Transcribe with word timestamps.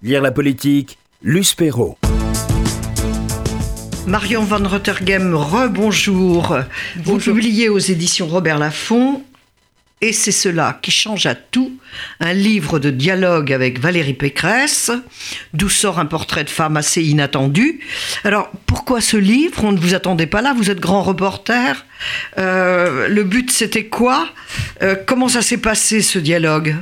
Lire 0.00 0.22
la 0.22 0.30
politique, 0.30 0.96
Luce 1.22 1.54
Perrault. 1.54 1.98
Marion 4.06 4.44
Van 4.44 4.62
Rottergem, 4.62 5.34
rebonjour. 5.34 6.56
Vous 7.02 7.18
publiez 7.18 7.68
aux 7.68 7.80
éditions 7.80 8.28
Robert 8.28 8.60
Laffont 8.60 9.24
et 10.00 10.12
c'est 10.12 10.30
cela 10.30 10.78
qui 10.80 10.92
change 10.92 11.26
à 11.26 11.34
tout, 11.34 11.72
un 12.20 12.32
livre 12.32 12.78
de 12.78 12.90
dialogue 12.90 13.52
avec 13.52 13.80
Valérie 13.80 14.14
Pécresse, 14.14 14.92
d'où 15.52 15.68
sort 15.68 15.98
un 15.98 16.06
portrait 16.06 16.44
de 16.44 16.50
femme 16.50 16.76
assez 16.76 17.02
inattendu. 17.02 17.80
Alors, 18.22 18.52
pourquoi 18.66 19.00
ce 19.00 19.16
livre? 19.16 19.64
On 19.64 19.72
ne 19.72 19.80
vous 19.80 19.94
attendait 19.94 20.28
pas 20.28 20.42
là, 20.42 20.54
vous 20.56 20.70
êtes 20.70 20.78
grand 20.78 21.02
reporter. 21.02 21.84
Euh, 22.38 23.08
le 23.08 23.24
but, 23.24 23.50
c'était 23.50 23.86
quoi? 23.86 24.28
Euh, 24.82 24.94
Comment 25.04 25.26
ça 25.26 25.42
s'est 25.42 25.58
passé, 25.58 26.02
ce 26.02 26.20
dialogue? 26.20 26.76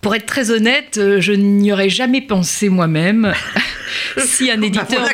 Pour 0.00 0.14
être 0.14 0.26
très 0.26 0.50
honnête, 0.50 0.98
euh, 0.98 1.20
je 1.20 1.32
n'y 1.32 1.72
aurais 1.72 1.90
jamais 1.90 2.20
pensé 2.20 2.68
moi-même. 2.68 3.32
si 4.18 4.50
un 4.50 4.56
bah, 4.56 4.66
éditeur, 4.66 5.08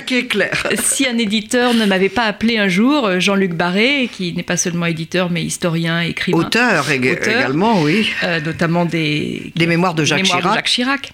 si 0.76 1.06
un 1.06 1.18
éditeur 1.18 1.74
ne 1.74 1.84
m'avait 1.86 2.08
pas 2.08 2.24
appelé 2.24 2.58
un 2.58 2.68
jour, 2.68 3.06
euh, 3.06 3.20
Jean-Luc 3.20 3.54
Barré, 3.54 4.08
qui 4.12 4.32
n'est 4.32 4.42
pas 4.42 4.56
seulement 4.56 4.86
éditeur 4.86 5.30
mais 5.30 5.42
historien, 5.42 6.00
écrivain, 6.00 6.38
auteur, 6.38 6.90
également, 6.90 7.82
oui, 7.82 8.10
euh, 8.22 8.40
notamment 8.40 8.84
des 8.84 9.52
des 9.56 9.66
mémoires 9.66 9.94
de 9.94 10.04
Jacques 10.04 10.22
Chirac, 10.22 10.44
de 10.44 10.54
Jacques 10.54 10.66
Chirac 10.66 11.12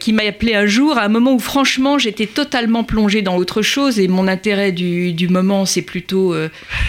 qui 0.00 0.12
m'a 0.12 0.22
appelé 0.22 0.54
un 0.54 0.66
jour 0.66 0.98
à 0.98 1.02
un 1.02 1.08
moment 1.08 1.34
où 1.34 1.38
franchement 1.38 1.98
j'étais 1.98 2.26
totalement 2.26 2.84
plongée 2.84 3.22
dans 3.22 3.36
autre 3.36 3.62
chose 3.62 3.98
et 3.98 4.08
mon 4.08 4.28
intérêt 4.28 4.72
du, 4.72 5.12
du 5.12 5.28
moment 5.28 5.66
c'est 5.66 5.82
plutôt 5.82 6.34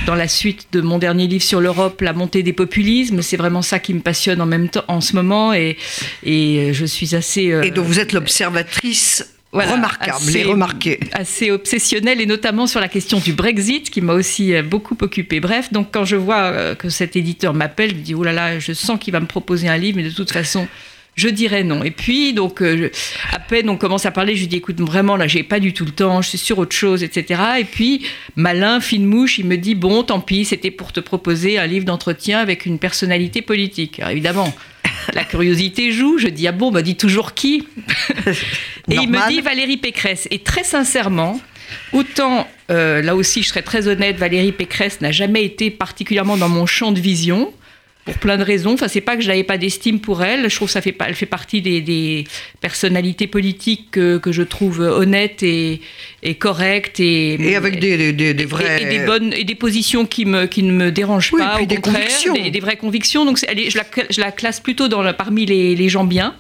dans 0.06 0.16
la 0.16 0.28
suite 0.28 0.68
de 0.72 0.82
mon 0.82 0.98
dernier 0.98 1.28
livre 1.28 1.44
sur 1.44 1.60
l'Europe, 1.60 2.02
la 2.02 2.14
montée 2.14 2.44
des 2.44 2.54
populismes. 2.54 3.22
C'est 3.22 3.38
vraiment 3.38 3.62
ça 3.62 3.80
qui 3.80 3.94
me 3.94 4.02
passionne 4.02 4.42
en 4.42 4.46
même 4.46 4.70
temps 4.70 4.84
en 4.88 5.02
ce 5.02 5.16
moment 5.16 5.54
et 5.54 5.78
et 6.24 6.60
euh, 6.60 6.74
je 6.74 6.86
suis 6.86 7.16
assez. 7.16 7.52
Euh, 7.52 7.64
et 7.64 7.72
donc 7.72 7.86
vous 7.86 8.00
êtes 8.00 8.14
l'observatrice 8.14 9.34
remarquable 9.54 10.18
assez, 10.18 10.40
et 10.40 10.44
remarquée. 10.44 11.00
Assez 11.14 11.52
obsessionnelle, 11.52 12.22
et 12.22 12.26
notamment 12.26 12.68
sur 12.68 12.80
la 12.80 12.88
question 12.88 13.20
du 13.20 13.34
Brexit, 13.34 13.90
qui 13.90 14.02
m'a 14.02 14.14
aussi 14.14 14.54
euh, 14.54 14.62
beaucoup 14.62 14.98
occupée. 15.02 15.40
Bref, 15.40 15.72
donc 15.72 15.88
quand 15.92 16.06
je 16.06 16.16
vois 16.16 16.76
que 16.76 16.90
cet 16.90 17.16
éditeur 17.16 17.54
m'appelle, 17.54 17.92
je 17.92 17.96
me 17.96 18.02
dis, 18.02 18.14
oh 18.14 18.24
là 18.24 18.34
là, 18.34 18.60
je 18.60 18.74
sens 18.74 19.00
qu'il 19.00 19.14
va 19.14 19.20
me 19.20 19.26
proposer 19.26 19.68
un 19.68 19.78
livre, 19.78 19.98
mais 19.98 20.04
de 20.04 20.12
toute 20.12 20.32
façon, 20.32 20.68
je 21.18 21.28
dirais 21.28 21.64
non. 21.64 21.84
Et 21.84 21.92
puis, 21.92 22.32
donc, 22.32 22.62
à 22.62 23.40
peine 23.40 23.70
on 23.70 23.76
commence 23.76 24.06
à 24.06 24.12
parler, 24.12 24.36
je 24.36 24.42
lui 24.42 24.48
dis, 24.48 24.58
écoute, 24.58 24.80
vraiment, 24.80 25.18
là, 25.18 25.28
j'ai 25.28 25.44
pas 25.44 25.60
du 25.60 25.74
tout 25.74 25.84
le 25.84 25.92
temps, 25.92 26.22
je 26.22 26.30
suis 26.30 26.38
sur 26.38 26.60
autre 26.60 26.76
chose, 26.76 27.04
etc. 27.04 27.42
Et 27.60 27.66
puis, 27.66 28.06
malin, 28.36 28.80
fine 28.80 29.06
mouche, 29.06 29.40
il 29.40 29.46
me 29.46 29.58
dit, 29.58 29.76
bon, 29.76 30.04
tant 30.04 30.22
pis, 30.22 30.46
c'était 30.46 30.72
pour 30.72 30.94
te 30.94 31.02
proposer 31.02 31.58
un 31.58 31.68
livre 31.68 31.86
d'entretien 31.86 32.40
avec 32.40 32.66
une 32.66 32.80
personnalité 32.80 33.42
politique. 33.42 34.00
Alors, 34.00 34.12
évidemment, 34.12 34.54
la 35.14 35.24
curiosité 35.24 35.92
joue. 35.92 36.18
Je 36.18 36.28
dis 36.28 36.48
ah 36.48 36.52
bon, 36.52 36.72
bah 36.72 36.82
dis 36.82 36.96
toujours 36.96 37.34
qui? 37.34 37.68
Et 38.90 38.96
il 38.96 39.10
me 39.10 39.30
dit 39.30 39.42
Valérie 39.42 39.78
Pécresse. 39.78 40.28
Et 40.32 40.40
très 40.40 40.64
sincèrement, 40.64 41.40
autant 41.94 42.48
euh, 42.72 43.02
là 43.02 43.16
aussi, 43.16 43.44
je 43.44 43.50
serais 43.50 43.62
très 43.62 43.88
honnête, 43.88 44.18
Valérie 44.18 44.52
Pécresse 44.52 45.02
n'a 45.02 45.12
jamais 45.12 45.44
été 45.44 45.72
particulièrement 45.72 46.38
dans 46.38 46.50
mon 46.50 46.66
champ 46.66 46.92
de 46.92 47.00
vision 47.00 47.54
pour 48.08 48.18
plein 48.20 48.38
de 48.38 48.44
raisons. 48.44 48.74
Enfin, 48.74 48.88
c'est 48.88 49.02
pas 49.02 49.18
que 49.18 49.22
je 49.22 49.28
n'avais 49.28 49.44
pas 49.44 49.58
d'estime 49.58 50.00
pour 50.00 50.24
elle. 50.24 50.50
Je 50.50 50.56
trouve 50.56 50.70
que 50.70 50.72
ça 50.72 50.82
fait, 50.82 50.96
elle 51.06 51.14
fait 51.14 51.26
partie 51.26 51.62
des, 51.62 52.24
personnalités 52.62 53.28
politiques 53.28 53.92
que, 53.92 54.22
je 54.32 54.44
trouve 54.44 54.80
honnêtes 54.80 55.44
et, 55.44 55.82
et 56.24 56.36
correctes 56.36 57.02
et, 57.02 57.34
et 57.34 57.56
avec 57.58 57.80
des, 57.80 58.14
des, 58.14 58.34
des 58.34 58.46
vrais 58.46 58.82
et, 58.82 58.86
des 58.86 59.06
bonnes 59.06 59.34
et 59.34 59.44
des 59.44 59.56
positions 59.56 60.06
qui 60.06 60.26
me 60.26 60.46
qui 60.46 60.64
ne 60.64 60.72
me 60.72 60.90
dérangent 60.90 61.32
pas. 61.32 61.64
des 61.66 61.78
convictions, 61.78 62.34
des, 62.34 62.60
vraies 62.62 62.78
convictions. 62.78 63.26
Donc, 63.26 63.40
elle 63.46 63.70
je, 63.70 63.78
la, 63.78 63.84
je 64.10 64.22
la 64.22 64.32
classe 64.32 64.62
plutôt 64.62 64.88
dans 64.88 65.04
parmi 65.14 65.46
les, 65.46 65.76
les, 65.76 65.90
gens 65.90 66.06
bien, 66.06 66.34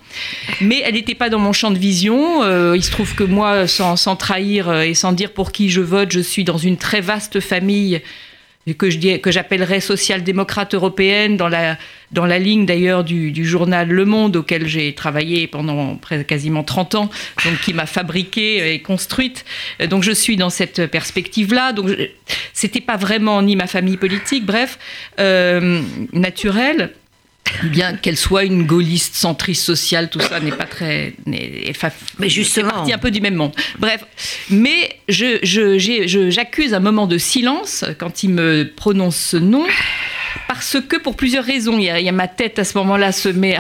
mais 0.62 0.82
elle 0.86 0.94
n'était 0.94 1.16
pas 1.16 1.30
dans 1.30 1.40
mon 1.40 1.52
champ 1.52 1.72
de 1.72 1.80
vision. 1.80 2.44
Euh, 2.44 2.78
il 2.78 2.84
se 2.84 2.92
trouve 2.92 3.14
que 3.14 3.24
moi, 3.24 3.68
sans, 3.68 3.98
sans 3.98 4.16
trahir 4.16 4.72
et 4.82 4.94
sans 4.94 5.12
dire 5.12 5.32
pour 5.32 5.52
qui 5.52 5.70
je 5.70 5.82
vote, 5.82 6.12
je 6.12 6.22
suis 6.22 6.46
dans 6.46 6.58
une 6.58 6.78
très 6.78 7.02
vaste 7.02 7.42
famille 7.42 8.02
que 8.76 8.90
je 8.90 9.18
que 9.18 9.32
j'appellerais 9.32 9.80
social-démocrate 9.80 10.74
européenne 10.74 11.38
dans 11.38 11.48
la 11.48 11.78
dans 12.12 12.26
la 12.26 12.40
ligne 12.40 12.66
d'ailleurs 12.66 13.04
du, 13.04 13.46
journal 13.46 13.90
Le 13.90 14.06
Monde 14.06 14.38
auquel 14.38 14.68
j'ai 14.68 14.94
travaillé 14.94 15.48
pendant 15.48 16.00
quasiment 16.28 16.64
30 16.64 16.96
ans, 16.96 17.10
donc 17.44 17.60
qui 17.64 17.74
m'a 17.74 17.86
fabriquée 17.86 18.74
et 18.74 18.82
construite. 18.82 19.46
Donc 19.90 20.04
je 20.04 20.12
suis 20.12 20.38
dans 20.38 20.50
cette 20.50 20.86
perspective-là. 20.88 21.74
Donc 21.74 21.90
c'était 22.54 22.82
pas 22.82 22.98
vraiment 22.98 23.42
ni 23.42 23.56
ma 23.56 23.68
famille 23.68 23.98
politique, 23.98 24.46
bref, 24.46 24.80
euh, 25.20 25.82
naturelle 26.14 26.92
bien 27.64 27.96
qu'elle 27.96 28.18
soit 28.18 28.44
une 28.44 28.66
gaulliste 28.66 29.16
centriste 29.16 29.64
sociale, 29.64 30.10
tout 30.10 30.20
ça 30.20 30.40
n'est 30.40 30.52
pas 30.52 30.66
très. 30.66 31.14
mais 31.26 32.30
justement. 32.30 32.70
partie 32.70 32.94
un 32.94 32.98
peu 32.98 33.12
du 33.12 33.22
même 33.22 33.36
monde. 33.36 33.54
Bref, 33.80 34.04
mais 34.50 35.00
j'accuse 35.08 36.74
un 36.74 36.80
moment 36.80 37.08
de 37.08 37.18
silence 37.18 37.86
quand 37.98 38.24
il 38.24 38.30
me 38.30 38.72
prononce 38.76 39.18
ce 39.18 39.38
nom. 39.38 39.66
Parce 40.48 40.78
que 40.88 40.98
pour 40.98 41.16
plusieurs 41.16 41.44
raisons, 41.44 41.78
il 41.78 41.86
y 41.86 41.90
a, 41.90 42.12
ma 42.12 42.28
tête 42.28 42.60
à 42.60 42.64
ce 42.64 42.78
moment-là 42.78 43.12
se 43.12 43.28
met 43.30 43.58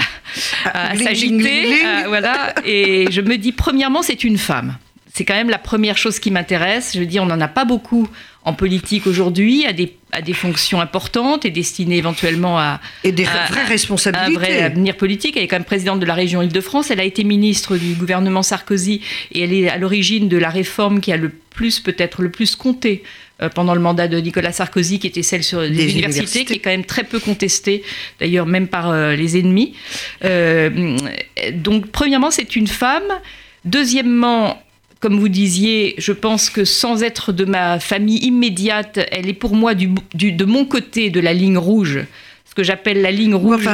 à, 0.65 0.91
à 0.91 0.95
s'agiter, 0.95 1.79
voilà, 2.07 2.53
et 2.65 3.07
je 3.11 3.21
me 3.21 3.37
dis 3.37 3.51
premièrement 3.51 4.01
c'est 4.01 4.23
une 4.23 4.37
femme 4.37 4.77
c'est 5.17 5.25
quand 5.25 5.33
même 5.33 5.49
la 5.49 5.57
première 5.57 5.97
chose 5.97 6.19
qui 6.19 6.29
m'intéresse. 6.29 6.91
Je 6.93 6.99
veux 6.99 7.07
dire, 7.07 7.23
on 7.23 7.25
n'en 7.25 7.41
a 7.41 7.47
pas 7.47 7.65
beaucoup 7.65 8.07
en 8.43 8.53
politique 8.53 9.07
aujourd'hui, 9.07 9.65
à 9.65 9.73
des, 9.73 9.97
à 10.11 10.21
des 10.21 10.33
fonctions 10.33 10.79
importantes 10.79 11.43
et 11.43 11.49
destinées 11.49 11.97
éventuellement 11.97 12.59
à... 12.59 12.79
Et 13.03 13.11
des 13.11 13.23
vraies 13.23 13.65
responsabilités. 13.67 14.35
Un 14.35 14.39
vrai 14.39 14.61
avenir 14.61 14.95
politique. 14.95 15.35
Elle 15.35 15.41
est 15.41 15.47
quand 15.47 15.55
même 15.55 15.65
présidente 15.65 15.99
de 15.99 16.05
la 16.05 16.13
région 16.13 16.43
Île-de-France. 16.43 16.91
Elle 16.91 16.99
a 16.99 17.03
été 17.03 17.23
ministre 17.23 17.77
du 17.77 17.95
gouvernement 17.95 18.43
Sarkozy 18.43 19.01
et 19.31 19.41
elle 19.41 19.53
est 19.53 19.67
à 19.69 19.77
l'origine 19.77 20.29
de 20.29 20.37
la 20.37 20.49
réforme 20.49 21.01
qui 21.01 21.11
a 21.11 21.17
le 21.17 21.29
plus, 21.29 21.79
peut-être 21.79 22.21
le 22.21 22.29
plus 22.29 22.55
compté 22.55 23.01
euh, 23.41 23.49
pendant 23.49 23.73
le 23.73 23.81
mandat 23.81 24.07
de 24.07 24.19
Nicolas 24.19 24.51
Sarkozy, 24.51 24.99
qui 24.99 25.07
était 25.07 25.23
celle 25.23 25.43
sur 25.43 25.61
les 25.61 25.93
universités, 25.93 26.45
qui 26.45 26.53
est 26.53 26.59
quand 26.59 26.69
même 26.69 26.85
très 26.85 27.05
peu 27.05 27.19
contestée, 27.19 27.81
d'ailleurs 28.19 28.45
même 28.45 28.67
par 28.67 28.91
euh, 28.91 29.15
les 29.15 29.39
ennemis. 29.39 29.73
Euh, 30.23 30.95
donc, 31.53 31.87
premièrement, 31.87 32.29
c'est 32.29 32.55
une 32.55 32.67
femme. 32.67 33.11
Deuxièmement, 33.65 34.61
comme 34.99 35.19
vous 35.19 35.29
disiez, 35.29 35.95
je 35.97 36.11
pense 36.11 36.49
que 36.49 36.65
sans 36.65 37.03
être 37.03 37.31
de 37.31 37.45
ma 37.45 37.79
famille 37.79 38.19
immédiate, 38.19 38.99
elle 39.11 39.29
est 39.29 39.33
pour 39.33 39.55
moi 39.55 39.75
du, 39.75 39.89
de 40.13 40.45
mon 40.45 40.65
côté 40.65 41.09
de 41.09 41.19
la 41.19 41.33
ligne 41.33 41.57
rouge, 41.57 41.99
ce 42.45 42.55
que 42.55 42.63
j'appelle 42.63 43.01
la 43.01 43.11
ligne 43.11 43.35
rouge 43.35 43.69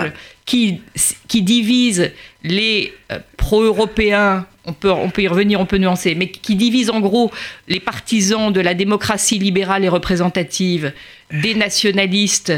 qui, 0.45 0.81
qui 1.27 1.41
divise 1.41 2.11
les 2.43 2.93
euh, 3.11 3.19
pro-européens, 3.37 4.45
on 4.65 4.73
peut, 4.73 4.91
on 4.91 5.09
peut 5.09 5.21
y 5.21 5.27
revenir, 5.27 5.59
on 5.59 5.65
peut 5.65 5.77
nuancer, 5.77 6.15
mais 6.15 6.27
qui 6.27 6.55
divise 6.55 6.89
en 6.89 6.99
gros 6.99 7.31
les 7.67 7.79
partisans 7.79 8.51
de 8.51 8.59
la 8.59 8.73
démocratie 8.73 9.39
libérale 9.39 9.83
et 9.85 9.89
représentative, 9.89 10.91
des 11.31 11.55
nationalistes 11.55 12.53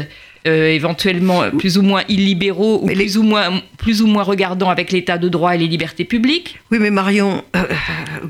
euh, 0.46 0.68
éventuellement 0.68 1.50
plus 1.50 1.78
ou 1.78 1.82
moins 1.82 2.02
illibéraux 2.08 2.80
ou 2.82 2.86
plus, 2.86 3.18
ou 3.18 3.22
moins, 3.22 3.60
plus 3.78 4.02
ou 4.02 4.06
moins 4.06 4.22
regardants 4.22 4.70
avec 4.70 4.92
l'état 4.92 5.18
de 5.18 5.28
droit 5.28 5.54
et 5.54 5.58
les 5.58 5.66
libertés 5.66 6.04
publiques. 6.04 6.58
Oui, 6.70 6.78
mais 6.80 6.90
Marion, 6.90 7.42
euh, 7.56 7.64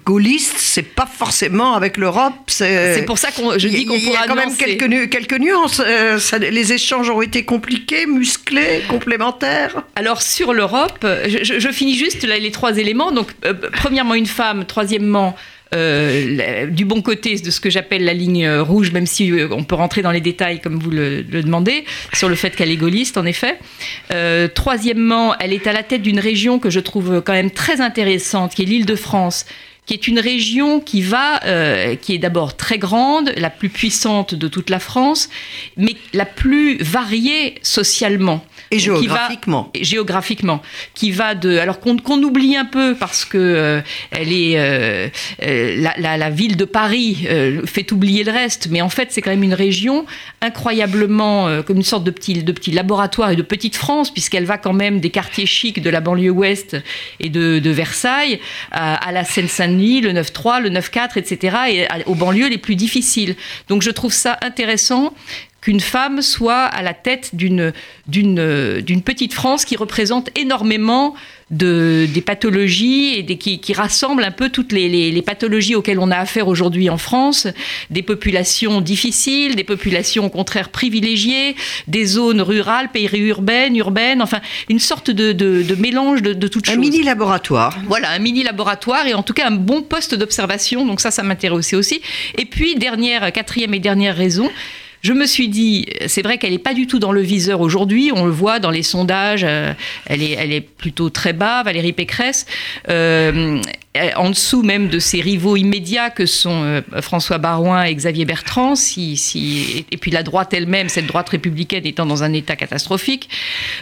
gaulliste, 0.04 0.56
c'est 0.58 0.82
pas 0.82 1.06
forcément 1.06 1.74
avec 1.74 1.96
l'Europe. 1.96 2.34
C'est 2.46 3.04
pour 3.06 3.18
ça 3.18 3.28
que 3.30 3.58
je 3.58 3.68
dis 3.68 3.84
qu'on 3.84 3.98
pourra. 3.98 4.06
Il 4.06 4.12
y 4.12 4.16
a 4.16 4.26
quand 4.26 4.34
même 4.34 4.56
quelques, 4.56 5.10
quelques 5.10 5.38
nuances. 5.38 5.82
Euh, 5.84 6.18
les 6.38 6.72
échanges 6.72 7.10
ont 7.10 7.22
été 7.22 7.44
compliqués, 7.44 8.06
musclés, 8.06 8.82
complémentaires. 8.88 9.82
Alors 9.94 10.22
sur 10.22 10.54
l'Europe, 10.54 11.06
je, 11.26 11.68
finis 11.70 11.96
juste 11.96 12.26
les 12.26 12.50
trois 12.50 12.78
éléments. 12.78 13.12
Donc, 13.12 13.28
premièrement, 13.72 14.14
une 14.14 14.26
femme. 14.26 14.64
Troisièmement, 14.64 15.36
euh, 15.76 16.66
du 16.66 16.84
bon 16.84 17.02
côté 17.02 17.36
de 17.36 17.50
ce 17.50 17.60
que 17.60 17.70
j'appelle 17.70 18.04
la 18.04 18.14
ligne 18.14 18.48
rouge, 18.48 18.92
même 18.92 19.06
si 19.06 19.30
euh, 19.30 19.48
on 19.50 19.64
peut 19.64 19.74
rentrer 19.74 20.02
dans 20.02 20.10
les 20.10 20.20
détails 20.20 20.60
comme 20.60 20.78
vous 20.78 20.90
le, 20.90 21.22
demandez, 21.22 21.84
sur 22.12 22.28
le 22.28 22.34
fait 22.34 22.56
qu'elle 22.56 22.70
est 22.70 22.76
gaulliste, 22.76 23.18
en 23.18 23.24
effet. 23.24 23.58
Euh, 24.12 24.48
troisièmement, 24.48 25.36
elle 25.38 25.52
est 25.52 25.66
à 25.66 25.72
la 25.72 25.82
tête 25.82 26.02
d'une 26.02 26.20
région 26.20 26.58
que 26.58 26.70
je 26.70 26.80
trouve 26.80 27.22
quand 27.24 27.34
même 27.34 27.50
très 27.50 27.80
intéressante, 27.80 28.54
qui 28.54 28.62
est 28.62 28.66
l'île 28.66 28.86
de 28.86 28.96
France, 28.96 29.44
qui 29.84 29.94
est 29.94 30.08
une 30.08 30.18
région 30.18 30.80
qui 30.80 31.02
va, 31.02 31.40
qui 32.00 32.14
est 32.14 32.18
d'abord 32.18 32.56
très 32.56 32.78
grande, 32.78 33.32
la 33.36 33.50
plus 33.50 33.68
puissante 33.68 34.34
de 34.34 34.48
toute 34.48 34.68
la 34.68 34.80
France, 34.80 35.28
mais 35.76 35.94
la 36.12 36.24
plus 36.24 36.78
variée 36.82 37.54
socialement. 37.62 38.44
Et 38.70 38.78
géographiquement. 38.78 39.70
Qui 39.72 39.80
va, 39.80 39.84
géographiquement. 39.84 40.62
Qui 40.94 41.10
va 41.10 41.34
de. 41.34 41.58
Alors 41.58 41.80
qu'on 41.80 42.22
oublie 42.22 42.56
un 42.56 42.64
peu 42.64 42.94
parce 42.98 43.24
que 43.24 43.38
euh, 43.38 43.80
elle 44.10 44.32
est. 44.32 44.58
Euh, 44.58 45.08
euh, 45.42 45.90
la, 45.98 46.16
la, 46.16 46.30
ville 46.30 46.56
de 46.56 46.64
Paris 46.64 47.26
fait 47.64 47.92
oublier 47.92 48.24
le 48.24 48.32
reste, 48.32 48.68
mais 48.70 48.82
en 48.82 48.88
fait, 48.88 49.12
c'est 49.12 49.22
quand 49.22 49.30
même 49.30 49.44
une 49.44 49.54
région 49.54 50.04
incroyablement. 50.40 51.62
comme 51.62 51.76
une 51.76 51.82
sorte 51.82 52.04
de 52.04 52.10
petit, 52.10 52.42
de 52.42 52.52
petit 52.52 52.72
laboratoire 52.72 53.30
et 53.30 53.36
de 53.36 53.42
petite 53.42 53.76
France, 53.76 54.10
puisqu'elle 54.10 54.44
va 54.44 54.58
quand 54.58 54.72
même 54.72 55.00
des 55.00 55.10
quartiers 55.10 55.46
chics 55.46 55.80
de 55.80 55.90
la 55.90 56.00
banlieue 56.00 56.30
ouest 56.30 56.76
et 57.20 57.28
de, 57.28 57.58
de 57.58 57.70
Versailles 57.70 58.40
à, 58.72 58.94
à 58.94 59.12
la 59.12 59.24
Seine-Saint-Denis, 59.24 60.00
le 60.00 60.12
9-3, 60.12 60.60
le 60.60 60.70
9-4, 60.70 61.18
etc., 61.18 61.56
et 61.68 61.86
aux 62.06 62.14
banlieues 62.14 62.48
les 62.48 62.58
plus 62.58 62.76
difficiles. 62.76 63.36
Donc 63.68 63.82
je 63.82 63.90
trouve 63.90 64.12
ça 64.12 64.38
intéressant 64.42 65.14
qu'une 65.66 65.80
femme 65.80 66.22
soit 66.22 66.62
à 66.62 66.80
la 66.80 66.94
tête 66.94 67.34
d'une 67.34 67.72
petite 69.04 69.34
France 69.34 69.64
qui 69.64 69.74
représente 69.74 70.30
énormément 70.38 71.16
de, 71.50 72.06
des 72.14 72.20
pathologies 72.20 73.14
et 73.16 73.24
des, 73.24 73.36
qui, 73.36 73.58
qui 73.58 73.72
rassemble 73.72 74.22
un 74.22 74.30
peu 74.30 74.48
toutes 74.48 74.70
les, 74.70 74.88
les, 74.88 75.10
les 75.10 75.22
pathologies 75.22 75.74
auxquelles 75.74 75.98
on 75.98 76.12
a 76.12 76.18
affaire 76.18 76.46
aujourd'hui 76.46 76.88
en 76.88 76.98
France, 76.98 77.48
des 77.90 78.02
populations 78.04 78.80
difficiles, 78.80 79.56
des 79.56 79.64
populations 79.64 80.26
au 80.26 80.28
contraire 80.28 80.68
privilégiées, 80.68 81.56
des 81.88 82.04
zones 82.04 82.42
rurales, 82.42 82.90
périurbaines, 82.92 83.74
urbaines, 83.74 84.22
enfin 84.22 84.40
une 84.68 84.78
sorte 84.78 85.10
de, 85.10 85.32
de, 85.32 85.64
de 85.64 85.74
mélange 85.74 86.22
de, 86.22 86.32
de 86.32 86.46
toutes 86.46 86.68
Un 86.68 86.74
choses. 86.74 86.80
mini 86.80 87.02
laboratoire. 87.02 87.76
Voilà, 87.88 88.10
un 88.10 88.20
mini 88.20 88.44
laboratoire 88.44 89.08
et 89.08 89.14
en 89.14 89.24
tout 89.24 89.34
cas 89.34 89.48
un 89.48 89.56
bon 89.56 89.82
poste 89.82 90.14
d'observation. 90.14 90.86
Donc 90.86 91.00
ça, 91.00 91.10
ça 91.10 91.24
m'intéressait 91.24 91.74
aussi. 91.74 92.00
Et 92.38 92.44
puis, 92.44 92.76
dernière, 92.76 93.32
quatrième 93.32 93.74
et 93.74 93.80
dernière 93.80 94.16
raison, 94.16 94.48
je 95.06 95.12
me 95.12 95.24
suis 95.24 95.48
dit, 95.48 95.86
c'est 96.08 96.22
vrai 96.22 96.36
qu'elle 96.36 96.50
n'est 96.50 96.58
pas 96.58 96.74
du 96.74 96.88
tout 96.88 96.98
dans 96.98 97.12
le 97.12 97.20
viseur 97.20 97.60
aujourd'hui. 97.60 98.10
On 98.12 98.24
le 98.24 98.32
voit 98.32 98.58
dans 98.58 98.72
les 98.72 98.82
sondages, 98.82 99.44
euh, 99.48 99.72
elle, 100.06 100.20
est, 100.20 100.60
plutôt 100.60 101.10
très 101.10 101.32
bas, 101.32 101.62
Valérie 101.62 101.92
Pécresse. 101.92 102.44
Euh, 102.88 103.60
en 104.16 104.30
dessous 104.30 104.62
même 104.62 104.88
de 104.88 104.98
ses 104.98 105.20
rivaux 105.20 105.56
immédiats 105.56 106.10
que 106.10 106.26
sont 106.26 106.62
euh, 106.62 106.80
François 107.00 107.38
Barouin 107.38 107.84
et 107.84 107.94
Xavier 107.94 108.24
Bertrand, 108.24 108.74
et 108.74 109.96
puis 110.00 110.10
la 110.10 110.22
droite 110.22 110.52
elle-même, 110.54 110.88
cette 110.88 111.06
droite 111.06 111.28
républicaine 111.28 111.86
étant 111.86 112.06
dans 112.06 112.22
un 112.22 112.32
état 112.32 112.56
catastrophique. 112.56 113.28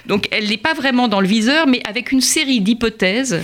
Donc 0.07 0.29
elle 0.31 0.49
n'est 0.49 0.57
pas 0.57 0.75
vraiment 0.75 1.09
dans 1.09 1.21
le 1.21 1.27
viseur, 1.27 1.67
mais 1.67 1.81
avec 1.89 2.13
une 2.13 2.21
série 2.21 2.61
d'hypothèses. 2.61 3.43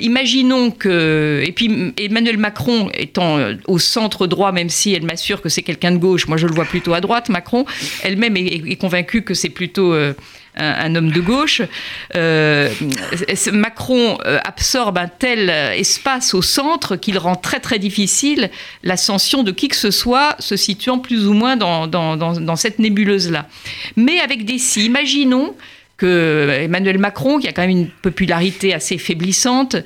Imaginons 0.00 0.70
que, 0.70 1.42
et 1.44 1.50
puis 1.50 1.92
Emmanuel 1.98 2.38
Macron 2.38 2.90
étant 2.94 3.38
euh, 3.38 3.54
au 3.66 3.80
centre 3.80 4.28
droit, 4.28 4.52
même 4.52 4.68
si 4.68 4.92
elle 4.92 5.02
m'assure 5.02 5.42
que 5.42 5.48
c'est 5.48 5.62
quelqu'un 5.62 5.90
de 5.90 5.96
gauche, 5.96 6.28
moi 6.28 6.36
je 6.36 6.46
le 6.46 6.54
vois 6.54 6.64
plutôt 6.64 6.94
à 6.94 7.00
droite, 7.00 7.28
Macron, 7.28 7.64
elle-même 8.04 8.36
est, 8.36 8.80
convaincue 8.80 9.22
que 9.22 9.34
c'est 9.34 9.48
plutôt 9.48 9.92
euh, 9.92 10.14
un, 10.56 10.94
homme 10.94 11.10
de 11.10 11.20
gauche. 11.20 11.62
Euh, 12.16 12.70
Macron 13.52 14.18
euh, 14.24 14.38
absorbe 14.44 14.98
un 14.98 15.08
tel 15.08 15.50
espace 15.50 16.34
au 16.34 16.42
centre 16.42 16.96
qu'il 16.96 17.18
rend 17.18 17.36
très 17.36 17.60
très 17.60 17.78
difficile 17.78 18.50
l'ascension 18.82 19.42
de 19.42 19.52
qui 19.52 19.68
que 19.68 19.76
ce 19.76 19.90
soit 19.90 20.36
se 20.38 20.56
situant 20.56 20.98
plus 20.98 21.26
ou 21.26 21.32
moins 21.32 21.56
dans, 21.56 21.86
dans, 21.86 22.56
cette 22.56 22.78
nébuleuse-là. 22.78 23.46
Mais 23.96 24.20
avec 24.20 24.44
des 24.44 24.58
si, 24.58 24.84
imaginons 24.84 25.54
que 25.96 26.62
Emmanuel 26.62 26.98
Macron, 26.98 27.38
qui 27.38 27.46
a 27.46 27.52
quand 27.52 27.60
même 27.60 27.70
une 27.70 27.88
popularité 27.88 28.72
assez 28.72 28.96
faiblissante, 28.96 29.76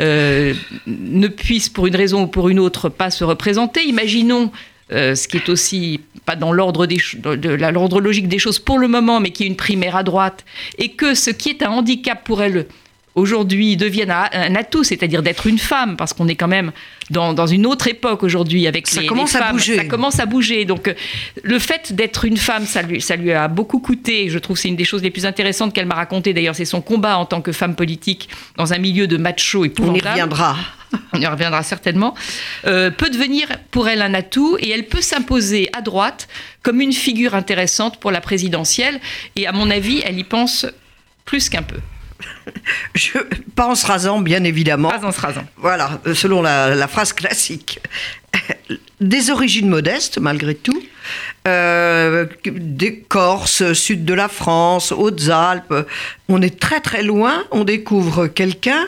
euh, 0.00 0.52
ne 0.86 1.28
puisse 1.28 1.68
pour 1.68 1.86
une 1.86 1.94
raison 1.94 2.22
ou 2.22 2.26
pour 2.26 2.48
une 2.48 2.58
autre 2.58 2.88
pas 2.88 3.10
se 3.10 3.22
représenter. 3.22 3.84
Imaginons 3.84 4.50
euh, 4.92 5.14
ce 5.14 5.28
qui 5.28 5.36
est 5.36 5.48
aussi 5.48 6.00
pas 6.26 6.36
dans 6.36 6.52
l'ordre 6.52 6.86
de 6.86 7.48
l'ordre 7.70 8.00
logique 8.00 8.28
des 8.28 8.38
choses 8.38 8.58
pour 8.58 8.78
le 8.78 8.88
moment, 8.88 9.20
mais 9.20 9.30
qui 9.30 9.44
est 9.44 9.46
une 9.46 9.56
primaire 9.56 9.96
à 9.96 10.02
droite, 10.02 10.44
et 10.78 10.90
que 10.90 11.14
ce 11.14 11.30
qui 11.30 11.50
est 11.50 11.62
un 11.62 11.70
handicap 11.70 12.24
pour 12.24 12.42
elle 12.42 12.66
aujourd'hui 13.14 13.76
devienne 13.76 14.10
un 14.10 14.54
atout, 14.54 14.84
c'est-à-dire 14.84 15.22
d'être 15.22 15.46
une 15.46 15.58
femme, 15.58 15.96
parce 15.96 16.12
qu'on 16.12 16.28
est 16.28 16.36
quand 16.36 16.48
même 16.48 16.72
dans, 17.10 17.34
dans, 17.34 17.46
une 17.46 17.66
autre 17.66 17.88
époque 17.88 18.22
aujourd'hui 18.22 18.66
avec 18.66 18.86
ça 18.86 19.00
les, 19.00 19.06
commence 19.06 19.32
les 19.32 19.40
femmes. 19.40 19.48
À 19.48 19.52
bouger. 19.52 19.76
Ça 19.76 19.84
commence 19.84 20.20
à 20.20 20.26
bouger. 20.26 20.64
Donc 20.64 20.94
le 21.42 21.58
fait 21.58 21.92
d'être 21.92 22.24
une 22.24 22.36
femme, 22.36 22.66
ça 22.66 22.82
lui, 22.82 23.00
ça 23.00 23.16
lui 23.16 23.32
a 23.32 23.48
beaucoup 23.48 23.80
coûté. 23.80 24.28
Je 24.28 24.38
trouve 24.38 24.56
que 24.56 24.62
c'est 24.62 24.68
une 24.68 24.76
des 24.76 24.84
choses 24.84 25.02
les 25.02 25.10
plus 25.10 25.26
intéressantes 25.26 25.74
qu'elle 25.74 25.86
m'a 25.86 25.96
raconté. 25.96 26.32
D'ailleurs, 26.32 26.54
c'est 26.54 26.64
son 26.64 26.80
combat 26.80 27.18
en 27.18 27.26
tant 27.26 27.40
que 27.40 27.52
femme 27.52 27.74
politique 27.74 28.28
dans 28.56 28.72
un 28.72 28.78
milieu 28.78 29.06
de 29.06 29.16
macho 29.16 29.64
épouvantable. 29.64 30.00
On 30.04 30.08
y 30.08 30.10
reviendra. 30.10 30.56
On 31.12 31.20
y 31.20 31.26
reviendra 31.26 31.62
certainement. 31.62 32.14
Euh, 32.66 32.90
peut 32.90 33.10
devenir 33.10 33.48
pour 33.70 33.88
elle 33.88 34.02
un 34.02 34.14
atout 34.14 34.56
et 34.60 34.70
elle 34.70 34.86
peut 34.86 35.00
s'imposer 35.00 35.68
à 35.72 35.80
droite 35.80 36.28
comme 36.62 36.80
une 36.80 36.92
figure 36.92 37.34
intéressante 37.34 38.00
pour 38.00 38.10
la 38.10 38.20
présidentielle. 38.20 39.00
Et 39.36 39.46
à 39.46 39.52
mon 39.52 39.70
avis, 39.70 40.02
elle 40.04 40.18
y 40.18 40.24
pense 40.24 40.66
plus 41.24 41.48
qu'un 41.48 41.62
peu. 41.62 41.78
Je, 42.94 43.18
pas 43.54 43.66
en 43.66 43.74
se 43.74 43.86
rasant, 43.86 44.20
bien 44.20 44.44
évidemment. 44.44 44.90
Pas 44.90 45.06
en 45.06 45.12
se 45.12 45.20
rasant. 45.20 45.44
Voilà, 45.56 46.00
selon 46.14 46.42
la, 46.42 46.74
la 46.74 46.88
phrase 46.88 47.12
classique. 47.12 47.80
Des 49.00 49.30
origines 49.30 49.68
modestes, 49.68 50.18
malgré 50.18 50.54
tout. 50.54 50.82
Euh, 51.48 52.26
des 52.44 52.98
Corses, 53.00 53.72
sud 53.72 54.04
de 54.04 54.12
la 54.12 54.28
France, 54.28 54.92
Hautes-Alpes. 54.92 55.74
On 56.28 56.42
est 56.42 56.60
très 56.60 56.80
très 56.80 57.02
loin. 57.02 57.44
On 57.50 57.64
découvre 57.64 58.26
quelqu'un 58.26 58.86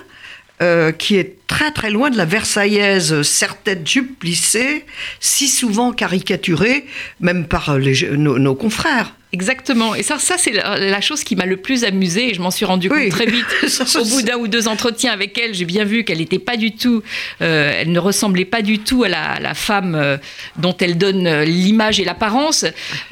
euh, 0.62 0.93
qui 0.93 1.17
est 1.17 1.47
très 1.47 1.73
très 1.73 1.91
loin 1.91 2.09
de 2.09 2.17
la 2.17 2.25
Versaillaise, 2.25 3.23
certaines 3.23 3.87
jupes 3.87 4.19
plissées, 4.19 4.85
si 5.20 5.49
souvent 5.49 5.93
caricaturée, 5.93 6.87
même 7.20 7.47
par 7.47 7.76
nos 7.79 8.55
confrères. 8.55 9.12
Exactement. 9.34 9.94
Et 9.94 10.02
ça, 10.02 10.19
ça 10.19 10.37
c'est 10.37 10.50
la, 10.50 10.79
la, 10.79 11.00
chose 11.00 11.25
qui 11.25 11.37
m'a 11.37 11.46
le 11.46 11.56
plus 11.56 11.84
amusée. 11.84 12.31
Et 12.31 12.34
je 12.34 12.43
m'en 12.43 12.50
suis 12.50 12.67
rendu 12.67 12.90
compte 12.90 13.08
très 13.08 13.25
vite. 13.25 13.46
Au 13.99 14.05
bout 14.05 14.20
d'un 14.20 14.37
ou 14.37 14.46
deux 14.46 14.69
entretiens 14.69 15.11
avec 15.11 15.38
elle, 15.38 15.55
j'ai 15.55 15.64
bien 15.64 15.84
vu 15.84 16.05
qu'elle 16.05 16.19
n'était 16.19 16.38
pas 16.38 16.58
du 16.58 16.73
tout, 16.73 17.02
euh, 17.40 17.73
elle 17.75 17.93
ne 17.93 17.99
ressemblait 17.99 18.44
pas 18.44 18.61
du 18.61 18.79
tout 18.79 19.05
à 19.05 19.08
la, 19.08 19.23
à 19.23 19.40
la 19.40 19.55
femme 19.55 19.94
euh, 19.94 20.19
dont 20.56 20.76
elle 20.79 20.99
donne 20.99 21.26
euh, 21.26 21.44
l'image 21.46 21.99
et 21.99 22.05
l'apparence. 22.05 22.67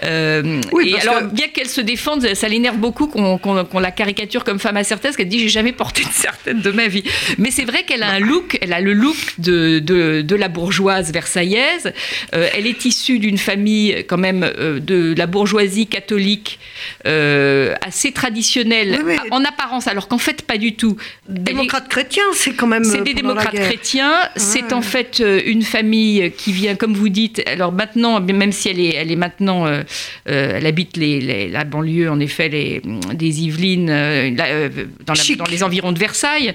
Euh, 0.05 0.61
oui, 0.73 0.95
et 0.95 1.01
alors, 1.01 1.21
que... 1.21 1.35
bien 1.35 1.49
qu'elle 1.49 1.71
se 1.71 1.81
défende, 1.81 2.27
ça 2.35 2.49
l'énerve 2.49 2.77
beaucoup 2.77 3.07
qu'on 3.07 3.39
qu 3.39 3.49
qu 3.49 3.81
la 3.81 3.91
caricature 3.91 4.45
comme 4.45 4.59
femme 4.59 4.77
asserteuse, 4.77 5.17
qu'elle 5.17 5.29
dit 5.29 5.39
j'ai 5.39 5.49
jamais 5.49 5.73
porté 5.73 6.03
de 6.03 6.13
certaine 6.13 6.61
de 6.61 6.71
ma 6.71 6.87
vie. 6.87 7.05
Mais 7.39 7.51
c'est 7.51 7.65
vrai 7.65 7.85
qu'elle 7.85 8.03
a 8.03 8.11
un 8.11 8.21
look, 8.21 8.59
elle 8.61 8.75
a 8.75 8.83
le 8.83 8.93
look 8.93 9.17
de, 9.39 9.79
de, 9.79 10.21
de 10.21 10.37
la 10.37 10.49
bourgeoise 10.49 11.13
versaillaise. 11.13 11.95
Elle 12.33 12.67
est 12.67 12.85
issue 12.85 13.19
d'une 13.19 13.39
famille 13.39 14.05
quand 14.07 14.19
même 14.19 14.41
de 14.41 15.15
la 15.17 15.27
bourgeoisie 15.27 15.87
catholique 15.87 16.10
catholique 16.11 16.59
euh, 17.07 17.75
assez 17.83 18.13
traditionnelle 18.13 19.01
oui, 19.05 19.15
oui. 19.23 19.29
en 19.31 19.45
apparence, 19.45 19.87
alors 19.87 20.09
qu'en 20.09 20.19
fait 20.19 20.43
pas 20.43 20.59
du 20.59 20.75
tout. 20.75 20.97
Démocrate 21.29 21.89
chrétien, 21.89 22.25
c'est 22.35 22.55
quand 22.55 22.67
même. 22.67 22.85
C'est 22.85 23.03
des 23.03 23.15
démocrates 23.15 23.55
chrétiens. 23.55 24.11
Ouais. 24.11 24.29
C'est 24.37 24.73
en 24.73 24.83
fait 24.83 25.21
euh, 25.21 25.41
une 25.47 25.63
famille 25.63 26.33
qui 26.37 26.53
vient, 26.53 26.75
comme 26.75 26.95
vous 26.95 27.09
dites. 27.09 27.43
Alors 27.47 27.73
maintenant, 27.73 28.21
même 28.21 28.53
si 28.53 28.69
elle 28.69 28.81
est, 28.81 28.95
elle 28.97 29.13
est 29.13 29.17
maintenant, 29.17 29.67
euh, 29.67 29.83
elle 30.25 30.67
habite 30.67 30.97
les, 30.97 31.21
les, 31.21 31.49
la 31.49 31.65
banlieue, 31.65 32.11
en 32.11 32.19
effet, 32.19 32.49
les, 32.49 32.83
des 33.15 33.43
Yvelines, 33.43 33.89
la, 34.37 34.69
dans, 34.69 35.15
la, 35.15 35.37
dans, 35.37 35.45
les 35.45 35.63
environs 35.63 35.93
de 35.93 35.99
Versailles. 35.99 36.55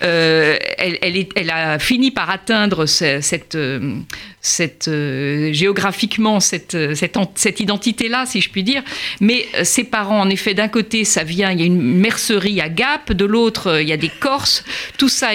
Elle, 0.00 0.58
elle, 1.00 1.16
est, 1.16 1.30
elle, 1.36 1.50
a 1.50 1.78
fini 1.78 2.10
par 2.10 2.28
atteindre 2.28 2.86
ce, 2.86 3.20
cette 3.20 3.56
cette, 4.40 4.88
euh, 4.88 5.52
géographiquement 5.52 6.40
cette, 6.40 6.76
cette, 6.94 7.16
cette 7.34 7.60
identité-là, 7.60 8.24
si 8.26 8.40
je 8.40 8.50
puis 8.50 8.62
dire. 8.62 8.82
Mais 9.20 9.46
euh, 9.56 9.64
ses 9.64 9.84
parents, 9.84 10.20
en 10.20 10.30
effet, 10.30 10.54
d'un 10.54 10.68
côté, 10.68 11.04
ça 11.04 11.24
vient, 11.24 11.50
il 11.50 11.60
y 11.60 11.62
a 11.62 11.66
une 11.66 11.80
mercerie 11.80 12.60
à 12.60 12.68
Gap, 12.68 13.12
de 13.12 13.24
l'autre, 13.24 13.68
euh, 13.68 13.82
il 13.82 13.88
y 13.88 13.92
a 13.92 13.96
des 13.96 14.10
Corses. 14.20 14.64
Tout 14.98 15.08
ça, 15.08 15.28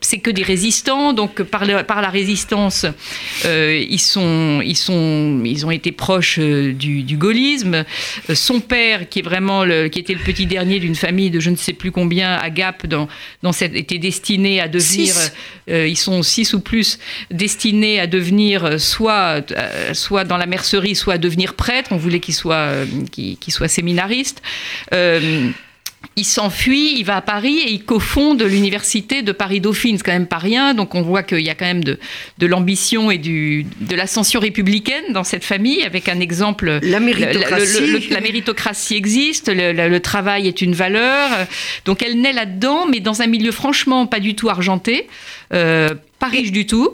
c'est 0.00 0.18
que 0.18 0.30
des 0.30 0.42
résistants. 0.42 1.12
Donc, 1.12 1.42
par, 1.42 1.64
le, 1.64 1.82
par 1.82 2.00
la 2.02 2.08
résistance, 2.08 2.86
euh, 3.44 3.84
ils, 3.88 4.00
sont, 4.00 4.60
ils, 4.64 4.76
sont, 4.76 5.42
ils 5.44 5.66
ont 5.66 5.70
été 5.70 5.92
proches 5.92 6.38
du, 6.38 7.02
du 7.02 7.16
gaullisme. 7.16 7.84
Son 8.32 8.60
père, 8.60 9.08
qui 9.08 9.20
est 9.20 9.22
vraiment 9.22 9.64
le, 9.64 9.88
qui 9.88 9.98
était 9.98 10.14
le 10.14 10.20
petit 10.20 10.46
dernier 10.46 10.78
d'une 10.78 10.94
famille 10.94 11.30
de 11.30 11.40
je 11.40 11.50
ne 11.50 11.56
sais 11.56 11.72
plus 11.72 11.90
combien 11.90 12.34
à 12.34 12.50
Gap, 12.50 12.86
dans, 12.86 13.08
dans 13.42 13.52
cette, 13.52 13.74
était 13.74 13.98
destiné 13.98 14.60
à 14.60 14.68
devenir, 14.68 15.14
euh, 15.70 15.86
ils 15.86 15.96
sont 15.96 16.22
six 16.22 16.54
ou 16.54 16.60
plus, 16.60 16.98
destinés 17.30 18.00
à 18.00 18.06
devenir 18.06 18.80
soit, 18.80 19.42
soit 19.92 20.24
dans 20.24 20.36
la 20.36 20.46
mercerie, 20.46 20.94
soit 20.94 21.18
devenir 21.18 21.54
prêtre. 21.54 21.90
On 21.92 21.96
voulait 21.96 22.20
qu'il 22.20 22.34
soit, 22.34 22.72
euh, 22.92 23.04
qu 23.10 23.36
qu 23.36 23.50
soit 23.50 23.68
séminariste. 23.68 24.42
Euh, 24.92 25.50
il 26.16 26.24
s'enfuit, 26.24 26.98
il 26.98 27.04
va 27.04 27.16
à 27.16 27.20
Paris 27.20 27.58
et 27.58 27.72
il 27.72 27.84
cofonde 27.84 28.42
l'université 28.42 29.22
de 29.22 29.32
Paris-Dauphine. 29.32 29.98
C'est 29.98 30.04
quand 30.04 30.12
même 30.12 30.26
pas 30.26 30.38
rien. 30.38 30.74
Donc 30.74 30.94
on 30.94 31.02
voit 31.02 31.22
qu'il 31.22 31.40
y 31.40 31.50
a 31.50 31.54
quand 31.54 31.66
même 31.66 31.84
de, 31.84 31.98
de 32.38 32.46
l'ambition 32.46 33.10
et 33.10 33.18
du, 33.18 33.66
de 33.80 33.94
l'ascension 33.94 34.40
républicaine 34.40 35.12
dans 35.12 35.24
cette 35.24 35.44
famille, 35.44 35.82
avec 35.82 36.08
un 36.08 36.20
exemple. 36.20 36.80
La 36.82 37.00
méritocratie. 37.00 37.80
Le, 37.80 37.86
le, 37.86 37.92
le, 37.98 38.14
la 38.14 38.20
méritocratie 38.20 38.96
existe, 38.96 39.50
le, 39.54 39.98
travail 39.98 40.48
est 40.48 40.62
une 40.62 40.74
valeur. 40.74 41.30
Donc 41.84 42.02
elle 42.02 42.20
naît 42.20 42.32
là-dedans, 42.32 42.86
mais 42.86 43.00
dans 43.00 43.20
un 43.20 43.26
milieu 43.26 43.52
franchement 43.52 44.06
pas 44.06 44.20
du 44.20 44.34
tout 44.34 44.48
argenté. 44.48 45.06
Euh, 45.52 45.90
pas 46.20 46.28
riche 46.28 46.52
du 46.52 46.66
tout. 46.66 46.90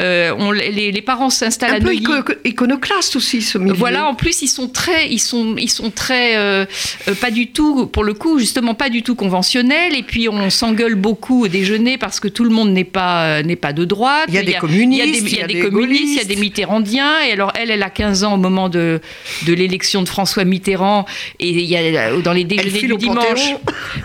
Euh, 0.00 0.32
on, 0.38 0.52
les, 0.52 0.92
les, 0.92 1.02
parents 1.02 1.30
s'installent 1.30 1.76
à 1.76 1.80
Neuilly. 1.80 2.04
Un 2.06 2.22
peu 2.22 2.38
iconoclaste 2.44 3.16
aussi, 3.16 3.40
ce 3.40 3.56
milieu. 3.56 3.72
Voilà, 3.72 4.06
en 4.06 4.14
plus, 4.14 4.42
ils 4.42 4.48
sont 4.48 4.68
très, 4.68 5.08
ils 5.08 5.18
sont, 5.18 5.56
ils 5.56 5.70
sont 5.70 5.90
très, 5.90 6.36
euh, 6.36 6.66
euh, 7.08 7.14
pas 7.14 7.30
du 7.30 7.48
tout, 7.48 7.86
pour 7.86 8.04
le 8.04 8.12
coup, 8.12 8.38
justement, 8.38 8.74
pas 8.74 8.90
du 8.90 9.02
tout 9.02 9.14
conventionnels. 9.14 9.96
Et 9.96 10.02
puis, 10.02 10.28
on 10.28 10.50
s'engueule 10.50 10.94
beaucoup 10.94 11.44
au 11.44 11.48
déjeuner 11.48 11.96
parce 11.96 12.20
que 12.20 12.28
tout 12.28 12.44
le 12.44 12.50
monde 12.50 12.70
n'est 12.70 12.84
pas, 12.84 13.42
n'est 13.42 13.56
pas 13.56 13.72
de 13.72 13.86
droite. 13.86 14.26
Il 14.28 14.34
y 14.34 14.38
a 14.38 14.42
des 14.42 14.52
communistes, 14.52 15.04
il 15.06 15.38
y 15.38 15.40
a 15.42 15.46
des, 15.46 15.54
il 15.54 15.56
y 15.56 15.60
a 15.60 15.62
des, 15.62 15.70
communistes, 15.70 16.12
il 16.12 16.16
y 16.18 16.20
a 16.20 16.24
des 16.24 16.36
mitterrandiens. 16.36 17.22
Et 17.26 17.32
alors, 17.32 17.52
elle, 17.54 17.70
elle 17.70 17.82
a 17.82 17.90
15 17.90 18.24
ans 18.24 18.34
au 18.34 18.38
moment 18.38 18.68
de, 18.68 19.00
de 19.46 19.54
l'élection 19.54 20.02
de 20.02 20.08
François 20.08 20.44
Mitterrand. 20.44 21.06
Et 21.40 21.48
il 21.48 21.60
y 21.60 21.76
a, 21.76 22.20
dans 22.20 22.34
les 22.34 22.44
déjeuners 22.44 22.88
du 22.88 22.96
dimanche. 22.98 23.54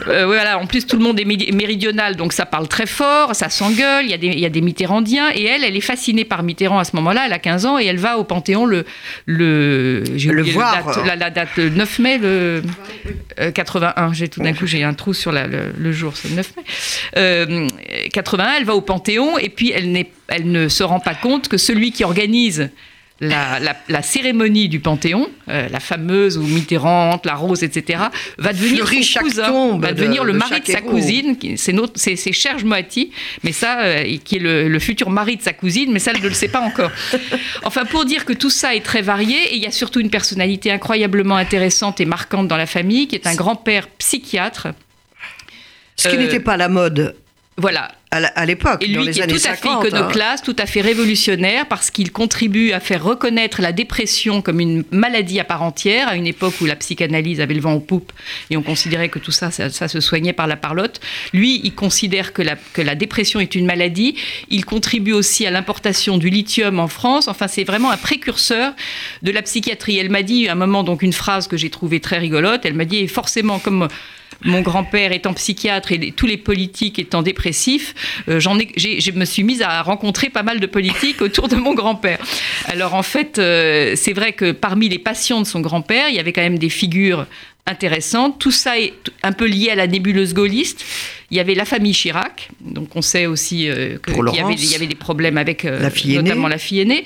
voilà, 0.05 0.59
en 0.59 0.65
plus, 0.65 0.87
tout 0.87 0.95
le 0.95 1.03
monde 1.03 1.19
est 1.19 1.51
méridional, 1.51 2.15
donc 2.15 2.31
ça 2.31 2.45
parle 2.45 2.69
très 2.69 2.85
fort, 2.85 3.35
ça 3.35 3.49
s'engueule. 3.49 4.05
Il 4.05 4.11
y 4.11 4.13
a 4.13 4.17
des, 4.17 4.27
il 4.27 4.39
y 4.39 4.45
a 4.45 4.49
des 4.49 4.60
les 4.61 4.65
Mitterrandiens. 4.65 5.31
Et 5.33 5.45
elle, 5.45 5.63
elle 5.63 5.75
est 5.75 5.81
fascinée 5.81 6.25
par 6.25 6.43
Mitterrand 6.43 6.79
à 6.79 6.83
ce 6.83 6.95
moment-là. 6.95 7.23
Elle 7.25 7.33
a 7.33 7.39
15 7.39 7.65
ans 7.65 7.79
et 7.79 7.85
elle 7.85 7.97
va 7.97 8.17
au 8.17 8.23
Panthéon 8.23 8.65
le 8.65 8.85
le, 9.25 10.03
le 10.03 10.43
voir. 10.43 11.03
la, 11.05 11.29
date, 11.29 11.57
9 11.57 11.99
mai 11.99 12.17
le 12.17 12.61
81. 13.53 14.13
J'ai 14.13 14.29
tout 14.29 14.41
d'un 14.41 14.53
coup 14.53 14.65
j'ai 14.65 14.83
un 14.83 14.93
trou 14.93 15.13
sur 15.13 15.31
le, 15.31 15.91
jour, 15.91 16.13
c'est 16.15 16.29
le 16.29 16.35
9 16.35 16.53
mai. 17.15 18.09
81, 18.13 18.53
elle 18.57 18.65
va 18.65 18.75
au 18.75 18.81
Panthéon 18.81 19.37
et 19.37 19.49
puis 19.49 19.71
elle, 19.71 20.05
elle 20.27 20.51
ne 20.51 20.67
se 20.67 20.83
rend 20.83 20.99
pas 20.99 21.15
compte 21.15 21.47
que 21.47 21.57
celui 21.57 21.91
qui 21.91 22.03
organise 22.03 22.69
la, 23.21 24.01
cérémonie 24.01 24.67
du 24.67 24.79
Panthéon, 24.79 25.29
euh, 25.47 25.67
la 25.69 25.79
fameuse 25.79 26.37
ou 26.37 26.43
Mitterrand, 26.43 27.21
la 27.23 27.35
rose, 27.35 27.63
etc., 27.63 28.03
va 28.37 28.53
devenir 28.53 28.87
son 28.87 29.19
cousin, 29.19 29.77
va 29.77 29.93
devenir 29.93 30.23
le 30.23 30.33
mari 30.33 30.61
de, 30.61 30.71
sa 30.71 30.81
cousine. 30.81 31.37
C'est 31.55 31.75
c'est 31.95 32.33
Serge 32.33 32.63
Moati, 32.63 33.11
mais 33.43 33.51
ça, 33.51 33.81
euh, 33.81 34.17
qui 34.23 34.37
est 34.37 34.39
le, 34.39 34.79
futur 34.79 35.09
mari 35.11 35.37
de 35.37 35.41
sa 35.41 35.53
cousine, 35.53 35.91
mais 35.91 35.99
ça, 35.99 36.11
elle 36.13 36.21
ne 36.21 36.27
le 36.27 36.33
sait 36.33 36.47
pas 36.47 36.61
encore. 36.61 36.91
Enfin, 37.63 37.85
pour 37.85 38.05
dire 38.05 38.25
que 38.25 38.33
tout 38.33 38.49
ça 38.49 38.75
est 38.75 38.83
très 38.83 39.01
varié, 39.01 39.37
et 39.51 39.55
il 39.55 39.61
y 39.61 39.67
a 39.67 39.71
surtout 39.71 39.99
une 39.99 40.09
personnalité 40.09 40.71
incroyablement 40.71 41.35
intéressante 41.35 42.01
et 42.01 42.05
marquante 42.05 42.47
dans 42.47 42.57
la 42.57 42.65
famille, 42.65 43.07
qui 43.07 43.15
est 43.15 43.27
un 43.27 43.35
grand-père 43.35 43.87
psychiatre. 43.99 44.69
Ce 45.95 46.07
qui 46.07 46.15
euh, 46.15 46.19
n'était 46.19 46.39
pas 46.39 46.57
la 46.57 46.69
mode 46.69 47.15
voilà. 47.57 47.91
À 48.13 48.45
l'époque, 48.45 48.83
Et 48.83 48.87
lui, 48.87 49.09
qui 49.09 49.21
est 49.21 49.27
tout 49.27 49.35
à 49.35 49.55
fait 49.55 49.69
hein. 49.69 49.79
iconoclaste, 49.81 50.43
tout 50.43 50.55
à 50.59 50.65
fait 50.65 50.81
révolutionnaire, 50.81 51.65
parce 51.69 51.91
qu'il 51.91 52.11
contribue 52.11 52.73
à 52.73 52.81
faire 52.81 53.01
reconnaître 53.01 53.61
la 53.61 53.71
dépression 53.71 54.41
comme 54.41 54.59
une 54.59 54.83
maladie 54.91 55.39
à 55.39 55.45
part 55.45 55.61
entière, 55.61 56.09
à 56.09 56.17
une 56.17 56.27
époque 56.27 56.55
où 56.59 56.65
la 56.65 56.75
psychanalyse 56.75 57.39
avait 57.39 57.53
le 57.53 57.61
vent 57.61 57.71
aux 57.71 57.79
poupes 57.79 58.11
et 58.49 58.57
on 58.57 58.63
considérait 58.63 59.07
que 59.07 59.17
tout 59.17 59.31
ça, 59.31 59.49
ça, 59.49 59.87
se 59.87 60.01
soignait 60.01 60.33
par 60.33 60.47
la 60.47 60.57
parlotte. 60.57 60.99
Lui, 61.31 61.61
il 61.63 61.73
considère 61.73 62.33
que 62.33 62.41
la, 62.41 62.57
que 62.73 62.81
la 62.81 62.95
dépression 62.95 63.39
est 63.39 63.55
une 63.55 63.65
maladie. 63.65 64.17
Il 64.49 64.65
contribue 64.65 65.13
aussi 65.13 65.45
à 65.45 65.51
l'importation 65.51 66.17
du 66.17 66.29
lithium 66.29 66.81
en 66.81 66.89
France. 66.89 67.29
Enfin, 67.29 67.47
c'est 67.47 67.63
vraiment 67.63 67.91
un 67.91 67.97
précurseur 67.97 68.73
de 69.21 69.31
la 69.31 69.41
psychiatrie. 69.41 69.97
Elle 69.97 70.09
m'a 70.09 70.23
dit 70.23 70.49
à 70.49 70.51
un 70.51 70.55
moment 70.55 70.83
donc 70.83 71.01
une 71.01 71.13
phrase 71.13 71.47
que 71.47 71.55
j'ai 71.55 71.69
trouvée 71.69 72.01
très 72.01 72.17
rigolote. 72.17 72.65
Elle 72.65 72.73
m'a 72.73 72.83
dit, 72.83 73.07
forcément, 73.07 73.59
comme 73.59 73.87
mon 74.43 74.61
grand-père 74.61 75.11
étant 75.11 75.33
psychiatre 75.33 75.91
et 75.91 76.11
tous 76.11 76.27
les 76.27 76.37
politiques 76.37 76.99
étant 76.99 77.21
dépressifs, 77.21 77.93
euh, 78.27 78.39
j'en 78.39 78.57
je 78.57 79.11
me 79.11 79.25
suis 79.25 79.43
mise 79.43 79.61
à 79.61 79.81
rencontrer 79.81 80.29
pas 80.29 80.43
mal 80.43 80.59
de 80.59 80.67
politiques 80.67 81.21
autour 81.21 81.47
de 81.47 81.55
mon 81.55 81.73
grand-père. 81.73 82.19
Alors 82.65 82.93
en 82.93 83.03
fait, 83.03 83.39
euh, 83.39 83.93
c'est 83.95 84.13
vrai 84.13 84.33
que 84.33 84.51
parmi 84.51 84.89
les 84.89 84.99
patients 84.99 85.41
de 85.41 85.47
son 85.47 85.61
grand-père, 85.61 86.09
il 86.09 86.15
y 86.15 86.19
avait 86.19 86.33
quand 86.33 86.41
même 86.41 86.59
des 86.59 86.69
figures 86.69 87.25
intéressantes. 87.65 88.39
Tout 88.39 88.51
ça 88.51 88.79
est 88.79 88.93
un 89.23 89.31
peu 89.31 89.45
lié 89.45 89.69
à 89.69 89.75
la 89.75 89.87
nébuleuse 89.87 90.33
gaulliste. 90.33 90.83
Il 91.29 91.37
y 91.37 91.39
avait 91.39 91.55
la 91.55 91.63
famille 91.63 91.93
Chirac, 91.93 92.49
donc 92.59 92.93
on 92.95 93.01
sait 93.01 93.25
aussi 93.25 93.69
euh, 93.69 93.97
qu'il 94.05 94.15
y, 94.15 94.71
y, 94.71 94.75
avait 94.75 94.87
des 94.87 94.95
problèmes 94.95 95.37
avec 95.37 95.63
la 95.63 95.89
notamment 95.89 96.49
la 96.49 96.57
fille 96.57 96.81
aînée. 96.81 97.05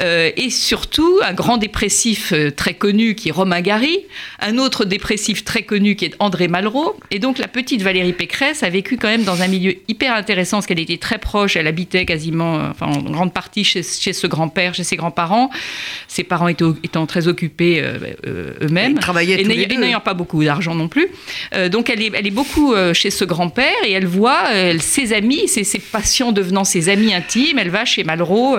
Euh, 0.00 0.30
et 0.36 0.50
surtout 0.50 1.18
un 1.24 1.32
grand 1.32 1.56
dépressif 1.56 2.32
euh, 2.32 2.50
très 2.52 2.74
connu 2.74 3.16
qui 3.16 3.30
est 3.30 3.32
Romain 3.32 3.60
Gary, 3.60 3.98
un 4.38 4.58
autre 4.58 4.84
dépressif 4.84 5.44
très 5.44 5.62
connu 5.62 5.96
qui 5.96 6.04
est 6.04 6.14
André 6.20 6.46
Malraux. 6.46 6.96
Et 7.10 7.18
donc 7.18 7.38
la 7.38 7.48
petite 7.48 7.82
Valérie 7.82 8.12
Pécresse 8.12 8.62
a 8.62 8.70
vécu 8.70 8.96
quand 8.96 9.08
même 9.08 9.24
dans 9.24 9.42
un 9.42 9.48
milieu 9.48 9.74
hyper 9.88 10.14
intéressant, 10.14 10.58
parce 10.58 10.66
qu'elle 10.66 10.78
était 10.78 10.98
très 10.98 11.18
proche, 11.18 11.56
elle 11.56 11.66
habitait 11.66 12.04
quasiment, 12.04 12.58
euh, 12.58 12.70
enfin 12.70 12.86
en 12.86 13.02
grande 13.10 13.32
partie 13.32 13.64
chez, 13.64 13.82
chez 13.82 14.12
ce 14.12 14.28
grand-père, 14.28 14.74
chez 14.74 14.84
ses 14.84 14.96
grands-parents, 14.96 15.50
ses 16.06 16.22
parents 16.22 16.48
étant, 16.48 16.74
étant 16.84 17.06
très 17.06 17.26
occupés 17.26 17.82
eux-mêmes. 18.26 18.98
Travaillaient 18.98 19.42
tous 19.42 19.48
les 19.48 19.66
deux. 19.66 19.77
N'ayant 19.78 20.00
pas 20.00 20.14
beaucoup 20.14 20.42
d'argent 20.44 20.74
non 20.74 20.88
plus. 20.88 21.08
donc 21.70 21.90
elle 21.90 22.02
est, 22.02 22.10
elle 22.14 22.26
est 22.26 22.32
beaucoup 22.32 22.74
chez 22.92 23.10
ce 23.10 23.24
grand-père 23.24 23.66
et 23.86 23.92
elle 23.92 24.06
voit 24.06 24.44
ses 24.78 25.12
amis, 25.12 25.48
ses, 25.48 25.64
ses, 25.64 25.78
patients 25.78 26.32
devenant 26.32 26.64
ses 26.64 26.88
amis 26.88 27.14
intimes. 27.14 27.58
Elle 27.58 27.70
va 27.70 27.84
chez 27.84 28.04
Malraux, 28.04 28.56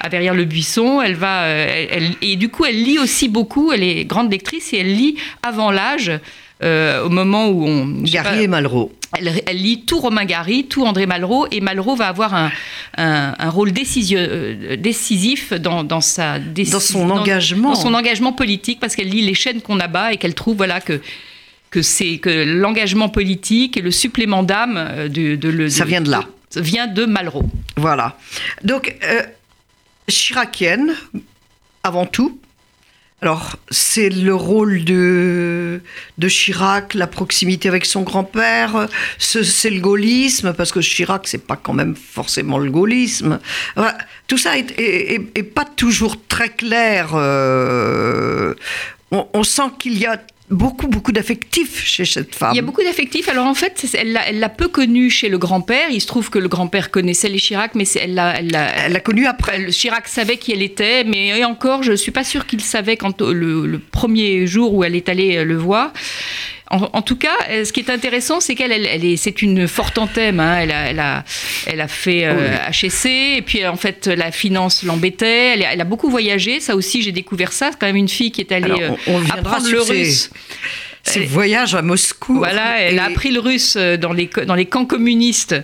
à 0.00 0.08
derrière 0.08 0.34
le 0.34 0.44
buisson 0.44 0.68
elle 1.02 1.14
va, 1.14 1.44
euh, 1.44 2.10
et 2.22 2.36
du 2.36 2.48
coup, 2.48 2.64
elle 2.64 2.82
lit 2.82 2.98
aussi 2.98 3.28
beaucoup. 3.28 3.72
Elle 3.72 3.82
est 3.82 4.04
grande 4.04 4.30
lectrice 4.30 4.72
et 4.72 4.78
elle 4.78 4.94
lit 4.94 5.16
avant 5.42 5.70
l'âge. 5.70 6.12
Euh, 6.64 7.04
au 7.04 7.08
moment 7.08 7.48
où 7.48 7.64
on. 7.64 7.86
Gary 8.02 8.42
et 8.42 8.48
Malraux. 8.48 8.90
Elle, 9.16 9.56
lit 9.56 9.84
tout 9.86 10.00
Romain 10.00 10.26
Gary, 10.26 10.66
tout 10.66 10.84
André 10.84 11.06
Malraux, 11.06 11.46
et 11.50 11.60
Malraux 11.60 11.96
va 11.96 12.08
avoir 12.08 12.34
un, 12.34 12.50
un, 12.96 13.50
rôle 13.50 13.70
euh, 13.70 14.76
décisif 14.76 15.52
dans, 15.54 15.82
dans 15.82 16.02
sa 16.02 16.38
dans 16.38 16.80
son 16.80 17.08
engagement, 17.10 17.70
dans 17.70 17.74
son 17.74 17.94
engagement 17.94 18.32
politique, 18.32 18.80
parce 18.80 18.94
qu'elle 18.94 19.08
lit 19.08 19.22
les 19.22 19.34
chaînes 19.34 19.62
qu'on 19.62 19.80
abat 19.80 20.12
et 20.12 20.18
qu'elle 20.18 20.34
trouve 20.34 20.56
voilà 20.56 20.80
que 20.80 21.00
que 21.70 21.80
c'est 21.80 22.18
que 22.18 22.44
l'engagement 22.44 23.08
politique 23.08 23.76
et 23.76 23.80
le 23.80 23.90
supplément 23.90 24.42
d'âme 24.42 25.08
de, 25.08 25.36
de, 25.36 25.68
ça 25.68 25.84
vient 25.84 26.00
de 26.02 26.10
là, 26.10 26.24
vient 26.56 26.86
de 26.86 27.06
Malraux. 27.06 27.44
Voilà. 27.76 28.16
Donc 28.62 28.94
chiracienne, 30.08 30.94
avant 31.82 32.06
tout. 32.06 32.38
Alors, 33.20 33.56
c'est 33.70 34.10
le 34.10 34.32
rôle 34.32 34.84
de, 34.84 35.80
de 36.18 36.28
Chirac, 36.28 36.94
la 36.94 37.08
proximité 37.08 37.68
avec 37.68 37.84
son 37.84 38.02
grand-père, 38.02 38.86
c'est 39.18 39.70
le 39.70 39.80
gaullisme, 39.80 40.52
parce 40.52 40.70
que 40.70 40.78
Chirac, 40.78 41.26
c'est 41.26 41.44
pas 41.44 41.56
quand 41.56 41.72
même 41.72 41.96
forcément 41.96 42.58
le 42.58 42.70
gaullisme. 42.70 43.40
tout 44.28 44.38
ça 44.38 44.56
est, 44.56 45.42
pas 45.54 45.64
toujours 45.64 46.16
très 46.28 46.50
clair. 46.50 47.10
Euh, 47.14 48.54
on, 49.10 49.26
on, 49.32 49.42
sent 49.42 49.70
qu'il 49.80 49.98
y 49.98 50.06
a 50.06 50.20
beaucoup, 50.50 50.88
beaucoup 50.88 51.12
d'affectifs 51.12 51.84
chez 51.84 52.04
cette 52.04 52.34
femme. 52.34 52.50
Il 52.52 52.56
y 52.56 52.60
a 52.60 52.62
beaucoup 52.62 52.82
d'affectifs. 52.82 53.28
Alors 53.28 53.46
en 53.46 53.54
fait, 53.54 53.86
elle 53.94 54.38
l'a 54.38 54.48
peu 54.48 54.68
connu 54.68 55.10
chez 55.10 55.28
le 55.28 55.38
grand-père. 55.38 55.90
Il 55.90 56.00
se 56.00 56.06
trouve 56.06 56.30
que 56.30 56.38
le 56.38 56.48
grand-père 56.48 56.90
connaissait 56.90 57.28
les 57.28 57.38
Chirac, 57.38 57.74
mais 57.74 57.84
elle 58.00 58.14
l'a 58.14 58.38
elle 58.40 59.02
connu 59.02 59.26
après. 59.26 59.58
Le 59.58 59.70
Chirac 59.70 60.08
savait 60.08 60.36
qui 60.36 60.52
elle 60.52 60.62
était, 60.62 61.04
mais 61.04 61.44
encore, 61.44 61.82
je 61.82 61.92
ne 61.92 61.96
suis 61.96 62.12
pas 62.12 62.24
sûre 62.24 62.46
qu'il 62.46 62.60
savait 62.60 62.96
quand 62.96 63.20
le, 63.20 63.66
le, 63.66 63.78
premier 63.78 64.46
jour 64.46 64.74
où 64.74 64.84
elle 64.84 64.94
est 64.94 65.08
allée 65.08 65.44
le 65.44 65.56
voir. 65.56 65.92
En, 66.70 67.00
tout 67.00 67.16
cas, 67.16 67.34
euh, 67.48 67.64
ce 67.64 67.72
qui 67.72 67.80
est 67.80 67.88
intéressant, 67.88 68.40
c'est 68.40 68.54
qu'elle, 68.54 68.72
elle, 68.72 69.04
est, 69.04 69.16
c'est 69.16 69.40
une 69.40 69.66
forte 69.66 69.96
anthème. 69.96 70.38
Hein. 70.38 70.58
Elle, 70.60 70.70
a, 70.70 70.90
elle, 70.90 71.00
a, 71.00 71.24
elle 71.66 71.80
a 71.80 71.88
fait 71.88 72.28
HSC, 72.70 73.06
euh, 73.06 73.36
et 73.38 73.42
puis 73.42 73.66
en 73.66 73.76
fait, 73.76 74.06
la 74.06 74.30
finance 74.30 74.82
l'embêtait. 74.82 75.54
Elle, 75.54 75.62
elle, 75.62 75.80
a 75.80 75.84
beaucoup 75.84 76.10
voyagé. 76.10 76.60
Ça 76.60 76.76
aussi, 76.76 77.00
j'ai 77.00 77.12
découvert 77.12 77.52
ça. 77.52 77.70
C'est 77.70 77.78
quand 77.78 77.86
même 77.86 77.96
une 77.96 78.08
fille 78.08 78.32
qui 78.32 78.42
est 78.42 78.52
allée 78.52 78.82
euh, 78.82 79.18
apprendre 79.32 79.70
le 79.70 79.80
russe. 79.80 80.30
C'est 81.02 81.24
voyage 81.24 81.74
à 81.74 81.82
Moscou. 81.82 82.36
Voilà, 82.38 82.80
elle 82.80 82.98
a 82.98 83.04
appris 83.04 83.30
le 83.30 83.40
russe 83.40 83.76
euh, 83.76 83.96
dans 83.96 84.12
les, 84.12 84.28
dans 84.46 84.54
les 84.54 84.66
camps 84.66 84.84
communistes. 84.84 85.54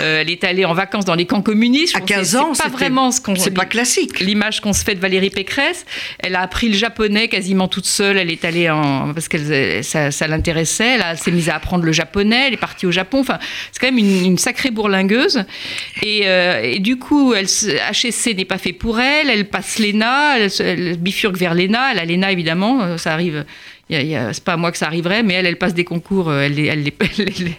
Euh, 0.00 0.20
elle 0.20 0.30
est 0.30 0.44
allée 0.44 0.64
en 0.64 0.74
vacances 0.74 1.04
dans 1.04 1.14
les 1.14 1.26
camps 1.26 1.42
communistes. 1.42 1.96
À 1.96 2.00
15 2.00 2.36
ans, 2.36 2.54
c'est 2.54 2.64
pas 2.64 2.68
vraiment 2.68 3.10
ce 3.10 3.20
qu'on. 3.20 3.34
C'est 3.36 3.50
pas 3.50 3.64
classique. 3.64 4.20
L'image 4.20 4.60
qu'on 4.60 4.72
se 4.72 4.84
fait 4.84 4.94
de 4.94 5.00
Valérie 5.00 5.30
Pécresse. 5.30 5.86
Elle 6.18 6.36
a 6.36 6.42
appris 6.42 6.68
le 6.68 6.76
japonais 6.76 7.28
quasiment 7.28 7.68
toute 7.68 7.86
seule. 7.86 8.18
Elle 8.18 8.30
est 8.30 8.44
allée 8.44 8.68
en 8.70 9.12
parce 9.14 9.28
que 9.28 9.82
ça, 9.82 10.10
ça 10.10 10.26
l'intéressait. 10.26 10.98
Elle, 11.00 11.18
s'est 11.18 11.30
mise 11.30 11.48
à 11.48 11.56
apprendre 11.56 11.84
le 11.84 11.92
japonais. 11.92 12.48
Elle 12.48 12.54
est 12.54 12.58
partie 12.58 12.86
au 12.86 12.92
Japon. 12.92 13.20
Enfin, 13.20 13.38
c'est 13.72 13.80
quand 13.80 13.92
même 13.92 13.98
une, 13.98 14.38
sacrée 14.38 14.70
bourlingueuse. 14.70 15.44
Et, 16.02 16.22
euh, 16.24 16.62
et, 16.62 16.78
du 16.78 16.98
coup, 16.98 17.34
elle, 17.34 17.46
HSC 17.46 18.34
n'est 18.36 18.44
pas 18.44 18.58
fait 18.58 18.72
pour 18.72 19.00
elle. 19.00 19.30
Elle 19.30 19.48
passe 19.48 19.78
l'ENA. 19.78 20.38
Elle, 20.38 20.50
elle 20.60 20.96
bifurque 20.98 21.36
vers 21.36 21.54
l'ENA. 21.54 21.92
Elle 21.92 21.98
a 21.98 22.04
l'ENA 22.04 22.32
évidemment. 22.32 22.98
Ça 22.98 23.12
arrive 23.12 23.44
c'est 23.90 24.44
pas 24.44 24.54
à 24.54 24.56
moi 24.56 24.70
que 24.72 24.78
ça 24.78 24.86
arriverait, 24.86 25.22
mais 25.22 25.34
elle, 25.34 25.46
elle 25.46 25.58
passe 25.58 25.74
des 25.74 25.84
concours, 25.84 26.28
euh, 26.28 26.42
elle, 26.42 26.58
elle, 26.58 26.84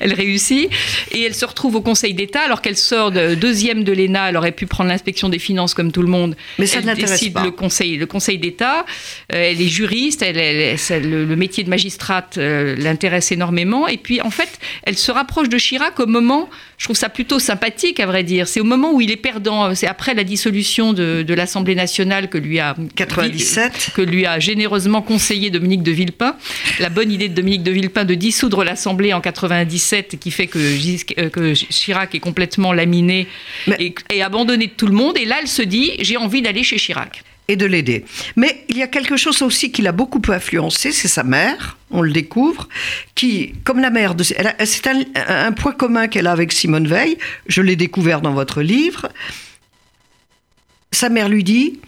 elle, 0.00 0.12
réussit. 0.12 0.68
Et 1.12 1.22
elle 1.22 1.34
se 1.34 1.44
retrouve 1.44 1.76
au 1.76 1.80
Conseil 1.80 2.14
d'État, 2.14 2.40
alors 2.40 2.62
qu'elle 2.62 2.76
sort 2.76 3.12
de 3.12 3.34
deuxième 3.34 3.84
de 3.84 3.92
l'ENA, 3.92 4.30
elle 4.30 4.36
aurait 4.36 4.52
pu 4.52 4.66
prendre 4.66 4.90
l'inspection 4.90 5.28
des 5.28 5.38
finances 5.38 5.74
comme 5.74 5.92
tout 5.92 6.02
le 6.02 6.08
monde. 6.08 6.36
Mais 6.58 6.66
ça 6.66 6.80
elle 6.84 6.94
décide 6.96 7.34
pas. 7.34 7.44
le 7.44 7.50
Conseil, 7.50 7.96
le 7.96 8.06
conseil 8.06 8.38
d'État. 8.38 8.84
Euh, 9.32 9.50
elle 9.50 9.60
est 9.60 9.68
juriste, 9.68 10.22
elle, 10.22 10.36
le, 10.36 11.36
métier 11.36 11.64
de 11.64 11.70
magistrate 11.70 12.38
euh, 12.38 12.74
l'intéresse 12.76 13.30
énormément. 13.32 13.86
Et 13.86 13.96
puis, 13.96 14.20
en 14.20 14.30
fait, 14.30 14.58
elle 14.82 14.96
se 14.96 15.12
rapproche 15.12 15.48
de 15.48 15.58
Chirac 15.58 15.98
au 16.00 16.06
moment, 16.06 16.48
je 16.78 16.84
trouve 16.84 16.96
ça 16.96 17.08
plutôt 17.08 17.38
sympathique, 17.38 18.00
à 18.00 18.06
vrai 18.06 18.22
dire. 18.22 18.48
C'est 18.48 18.60
au 18.60 18.64
moment 18.64 18.92
où 18.92 19.00
il 19.00 19.10
est 19.10 19.16
perdant. 19.16 19.74
C'est 19.74 19.86
après 19.86 20.14
la 20.14 20.24
dissolution 20.24 20.92
de, 20.92 21.22
de 21.22 21.34
l'Assemblée 21.34 21.74
nationale 21.74 22.28
que 22.28 22.38
lui 22.38 22.58
a 22.58 22.74
97 22.96 23.90
que 23.94 24.02
lui 24.02 24.26
a 24.26 24.38
généreusement 24.38 25.02
conseillé 25.02 25.50
Dominique 25.50 25.82
de 25.82 25.92
Villepin. 25.92 26.36
La 26.78 26.88
bonne 26.88 27.10
idée 27.10 27.28
de 27.28 27.34
Dominique 27.34 27.62
de 27.62 27.70
Villepin 27.70 28.04
de 28.04 28.14
dissoudre 28.14 28.64
l'Assemblée 28.64 29.12
en 29.12 29.20
97 29.20 30.18
qui 30.20 30.30
fait 30.30 30.46
que, 30.46 30.58
euh, 30.58 31.30
que 31.30 31.54
Chirac 31.54 32.14
est 32.14 32.20
complètement 32.20 32.72
laminé 32.72 33.26
et, 33.78 34.22
abandonné 34.22 34.66
de 34.66 34.72
tout 34.72 34.86
le 34.86 34.92
monde. 34.92 35.16
Et 35.16 35.24
là, 35.24 35.36
elle 35.40 35.48
se 35.48 35.62
dit, 35.62 35.92
j'ai 36.00 36.16
envie 36.16 36.42
d'aller 36.42 36.62
chez 36.62 36.76
Chirac 36.76 37.22
et 37.48 37.56
de 37.56 37.66
l'aider. 37.66 38.04
Mais 38.34 38.64
il 38.68 38.76
y 38.76 38.82
a 38.82 38.86
quelque 38.86 39.16
chose 39.16 39.42
aussi 39.42 39.70
qui 39.70 39.82
l'a 39.82 39.92
beaucoup 39.92 40.22
influencé, 40.28 40.92
c'est 40.92 41.08
sa 41.08 41.22
mère, 41.22 41.76
on 41.90 42.02
le 42.02 42.10
découvre, 42.10 42.68
qui, 43.14 43.54
comme 43.64 43.80
la 43.80 43.90
mère 43.90 44.14
de... 44.14 44.24
C'est 44.24 44.86
un, 44.86 45.52
point 45.52 45.72
commun 45.72 46.08
qu'elle 46.08 46.26
a 46.26 46.32
avec 46.32 46.52
Simone 46.52 46.86
Veil, 46.86 47.18
je 47.46 47.62
l'ai 47.62 47.76
découvert 47.76 48.20
dans 48.20 48.32
votre 48.32 48.62
livre. 48.62 49.08
Sa 50.92 51.08
mère 51.08 51.28
lui 51.28 51.44
dit, 51.44 51.80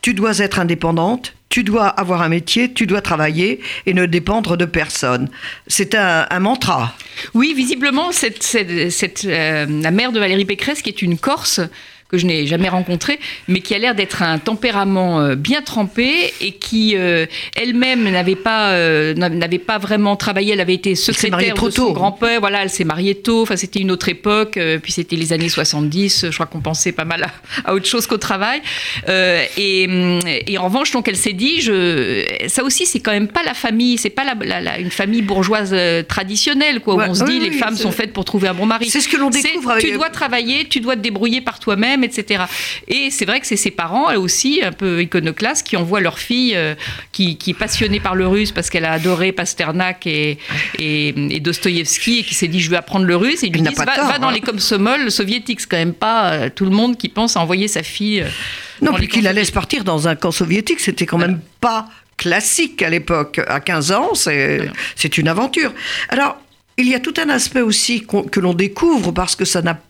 tu 0.00 0.14
dois 0.14 0.38
être 0.38 0.58
indépendante, 0.58 1.34
tu 1.48 1.64
dois 1.64 1.86
avoir 1.86 2.22
un 2.22 2.30
métier, 2.30 2.72
tu 2.72 2.86
dois 2.86 3.02
travailler 3.02 3.60
et 3.84 3.92
ne 3.92 4.06
dépendre 4.06 4.56
de 4.56 4.64
personne. 4.64 5.28
C'est 5.66 5.94
un, 5.94 6.26
mantra. 6.40 6.94
Oui, 7.34 7.52
visiblement, 7.54 8.10
euh, 8.54 9.66
la 9.82 9.90
mère 9.90 10.12
de 10.12 10.18
Valérie 10.18 10.46
Pécresse, 10.46 10.80
qui 10.80 10.88
est 10.88 11.02
une 11.02 11.18
Corse, 11.18 11.60
que 12.12 12.18
je 12.18 12.26
n'ai 12.26 12.46
jamais 12.46 12.68
rencontré, 12.68 13.18
mais 13.48 13.60
qui 13.60 13.74
a 13.74 13.78
l'air 13.78 13.94
d'être 13.94 14.22
un 14.22 14.38
tempérament 14.38 15.20
euh, 15.20 15.34
bien 15.34 15.62
trempé 15.62 16.34
et 16.42 16.52
qui 16.52 16.94
euh, 16.94 17.24
elle-même 17.56 18.04
n'avait 18.10 18.36
pas 18.36 18.72
euh, 18.72 19.14
n'avait 19.14 19.58
pas 19.58 19.78
vraiment 19.78 20.14
travaillé. 20.14 20.52
Elle 20.52 20.60
avait 20.60 20.74
été 20.74 20.94
secrétaire 20.94 21.54
de 21.54 21.70
son 21.70 21.92
grand-père. 21.92 22.40
Voilà, 22.40 22.62
elle 22.62 22.70
s'est 22.70 22.84
mariée 22.84 23.14
tôt. 23.14 23.42
Enfin, 23.42 23.56
c'était 23.56 23.80
une 23.80 23.90
autre 23.90 24.10
époque. 24.10 24.58
puis 24.82 24.92
c'était 24.92 25.16
les 25.16 25.32
années 25.32 25.48
70. 25.48 26.26
Je 26.28 26.34
crois 26.34 26.44
qu'on 26.44 26.60
pensait 26.60 26.92
pas 26.92 27.06
mal 27.06 27.30
à, 27.64 27.72
autre 27.72 27.86
chose 27.86 28.06
qu'au 28.06 28.18
travail. 28.18 28.60
Et, 29.08 29.88
et, 30.46 30.58
en 30.58 30.64
revanche, 30.64 30.90
donc 30.90 31.08
elle 31.08 31.16
s'est 31.16 31.32
dit, 31.32 31.62
je, 31.62 32.26
ça 32.48 32.62
aussi, 32.62 32.84
c'est 32.84 33.00
quand 33.00 33.12
même 33.12 33.28
pas 33.28 33.42
la 33.42 33.54
famille. 33.54 33.96
C'est 33.96 34.10
pas 34.10 34.24
la, 34.24 34.78
une 34.78 34.90
famille 34.90 35.22
bourgeoise 35.22 35.74
traditionnelle, 36.08 36.80
quoi. 36.80 36.96
où 36.96 37.00
on 37.00 37.14
se 37.14 37.24
dit 37.24 37.38
les 37.38 37.52
femmes 37.52 37.76
sont 37.76 37.90
faites 37.92 38.12
pour 38.12 38.26
trouver 38.26 38.48
un 38.48 38.54
bon 38.54 38.66
mari. 38.66 38.90
C'est 38.90 39.00
ce 39.00 39.08
que 39.08 39.16
l'on 39.16 39.30
découvre. 39.30 39.70
Avec... 39.70 39.84
Tu 39.84 39.92
dois 39.92 40.10
travailler, 40.10 40.66
tu 40.66 40.80
dois 40.80 40.96
te 40.96 41.00
débrouiller 41.00 41.40
par 41.40 41.58
toi-même 41.58 42.01
etc. 42.04 42.44
Et 42.88 43.10
c'est 43.10 43.24
vrai 43.24 43.40
que 43.40 43.46
c'est 43.46 43.56
ses 43.56 43.70
parents, 43.70 44.12
eux 44.12 44.18
aussi, 44.18 44.60
un 44.62 44.72
peu 44.72 45.02
iconoclastes, 45.02 45.66
qui 45.66 45.76
envoient 45.76 46.00
leur 46.00 46.18
fille, 46.18 46.54
euh, 46.56 46.74
qui, 47.12 47.38
est 47.46 47.54
passionnée 47.54 48.00
par 48.00 48.14
le 48.14 48.26
russe 48.26 48.52
parce 48.52 48.70
qu'elle 48.70 48.84
a 48.84 48.92
adoré 48.92 49.32
Pasternak 49.32 50.06
et, 50.06 50.38
et, 50.78 51.40
Dostoïevski, 51.40 52.20
et 52.20 52.22
qui 52.22 52.34
s'est 52.34 52.48
dit 52.48 52.60
je 52.60 52.70
vais 52.70 52.76
apprendre 52.76 53.06
le 53.06 53.16
russe. 53.16 53.42
Et 53.42 53.48
lui 53.48 53.62
disent 53.62 53.76
va, 53.76 54.18
dans 54.18 54.28
hein. 54.28 54.32
les 54.32 54.40
komsomol 54.40 55.10
soviétiques. 55.10 55.60
C'est 55.60 55.68
quand 55.68 55.76
même 55.76 55.94
pas 55.94 56.32
euh, 56.32 56.50
tout 56.54 56.64
le 56.64 56.70
monde 56.70 56.96
qui 56.96 57.08
pense 57.08 57.36
à 57.36 57.40
envoyer 57.40 57.68
sa 57.68 57.82
fille. 57.82 58.20
Euh, 58.20 58.28
non, 58.80 58.92
puis 58.94 59.08
qu'il 59.08 59.24
la 59.24 59.32
laisse 59.32 59.50
partir 59.50 59.84
dans 59.84 60.08
un 60.08 60.16
camp 60.16 60.32
soviétique, 60.32 60.80
c'était 60.80 61.06
quand 61.06 61.18
même 61.18 61.40
pas 61.60 61.88
classique 62.16 62.82
à 62.82 62.90
l'époque. 62.90 63.40
À 63.46 63.60
15 63.60 63.92
ans, 63.92 64.14
c'est 64.14 65.18
une 65.18 65.28
aventure. 65.28 65.72
Alors, 66.08 66.36
il 66.76 66.88
y 66.88 66.94
a 66.94 67.00
tout 67.00 67.14
un 67.22 67.28
aspect 67.28 67.60
aussi 67.60 68.06
que 68.06 68.40
l'on 68.40 68.54
découvre 68.54 69.12
parce 69.12 69.36
que 69.36 69.44
ça 69.44 69.62
n'a 69.62 69.80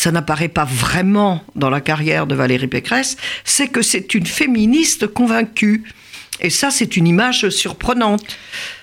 ça 0.00 0.10
n'apparaît 0.10 0.48
pas 0.48 0.64
vraiment 0.64 1.44
dans 1.56 1.68
la 1.68 1.82
carrière 1.82 2.26
de 2.26 2.34
Valérie 2.34 2.68
Pécresse, 2.68 3.18
c'est 3.44 3.68
que 3.68 3.82
c'est 3.82 4.14
une 4.14 4.24
féministe 4.24 5.06
convaincue. 5.06 5.84
Et 6.40 6.48
ça, 6.48 6.70
c'est 6.70 6.96
une 6.96 7.06
image 7.06 7.50
surprenante. 7.50 8.24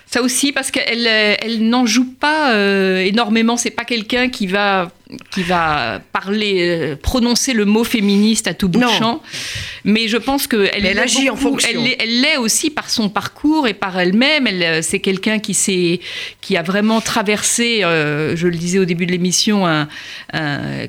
Ça 0.05 0.21
aussi, 0.21 0.51
parce 0.51 0.69
qu'elle 0.69 1.07
elle, 1.07 1.67
n'en 1.69 1.87
joue 1.87 2.05
pas 2.05 2.53
euh, 2.53 2.99
énormément. 2.99 3.57
C'est 3.57 3.71
pas 3.71 3.83
quelqu'un 3.83 4.29
qui 4.29 4.45
va 4.45 4.91
qui 5.31 5.43
va 5.43 6.01
parler, 6.11 6.55
euh, 6.59 6.95
prononcer 6.95 7.53
le 7.53 7.65
mot 7.65 7.83
féministe 7.83 8.47
à 8.47 8.53
tout 8.53 8.67
bout 8.67 8.81
de 8.81 8.87
champ. 8.87 9.21
Mais 9.85 10.07
je 10.07 10.17
pense 10.17 10.47
qu'elle 10.47 10.69
elle 10.73 10.99
agit 10.99 11.29
en 11.29 11.35
fonction. 11.35 11.69
Elle 11.99 12.21
l'est 12.21 12.37
aussi 12.37 12.69
par 12.69 12.89
son 12.89 13.09
parcours 13.09 13.67
et 13.67 13.73
par 13.73 13.97
elle-même. 13.97 14.47
Elle, 14.47 14.63
euh, 14.63 14.81
c'est 14.81 14.99
quelqu'un 14.99 15.39
qui, 15.39 16.01
qui 16.41 16.57
a 16.57 16.61
vraiment 16.61 16.99
traversé, 16.99 17.83
euh, 17.83 18.35
je 18.35 18.47
le 18.47 18.57
disais 18.57 18.79
au 18.79 18.85
début 18.85 19.05
de 19.05 19.11
l'émission, 19.11 19.65
un, 19.65 19.87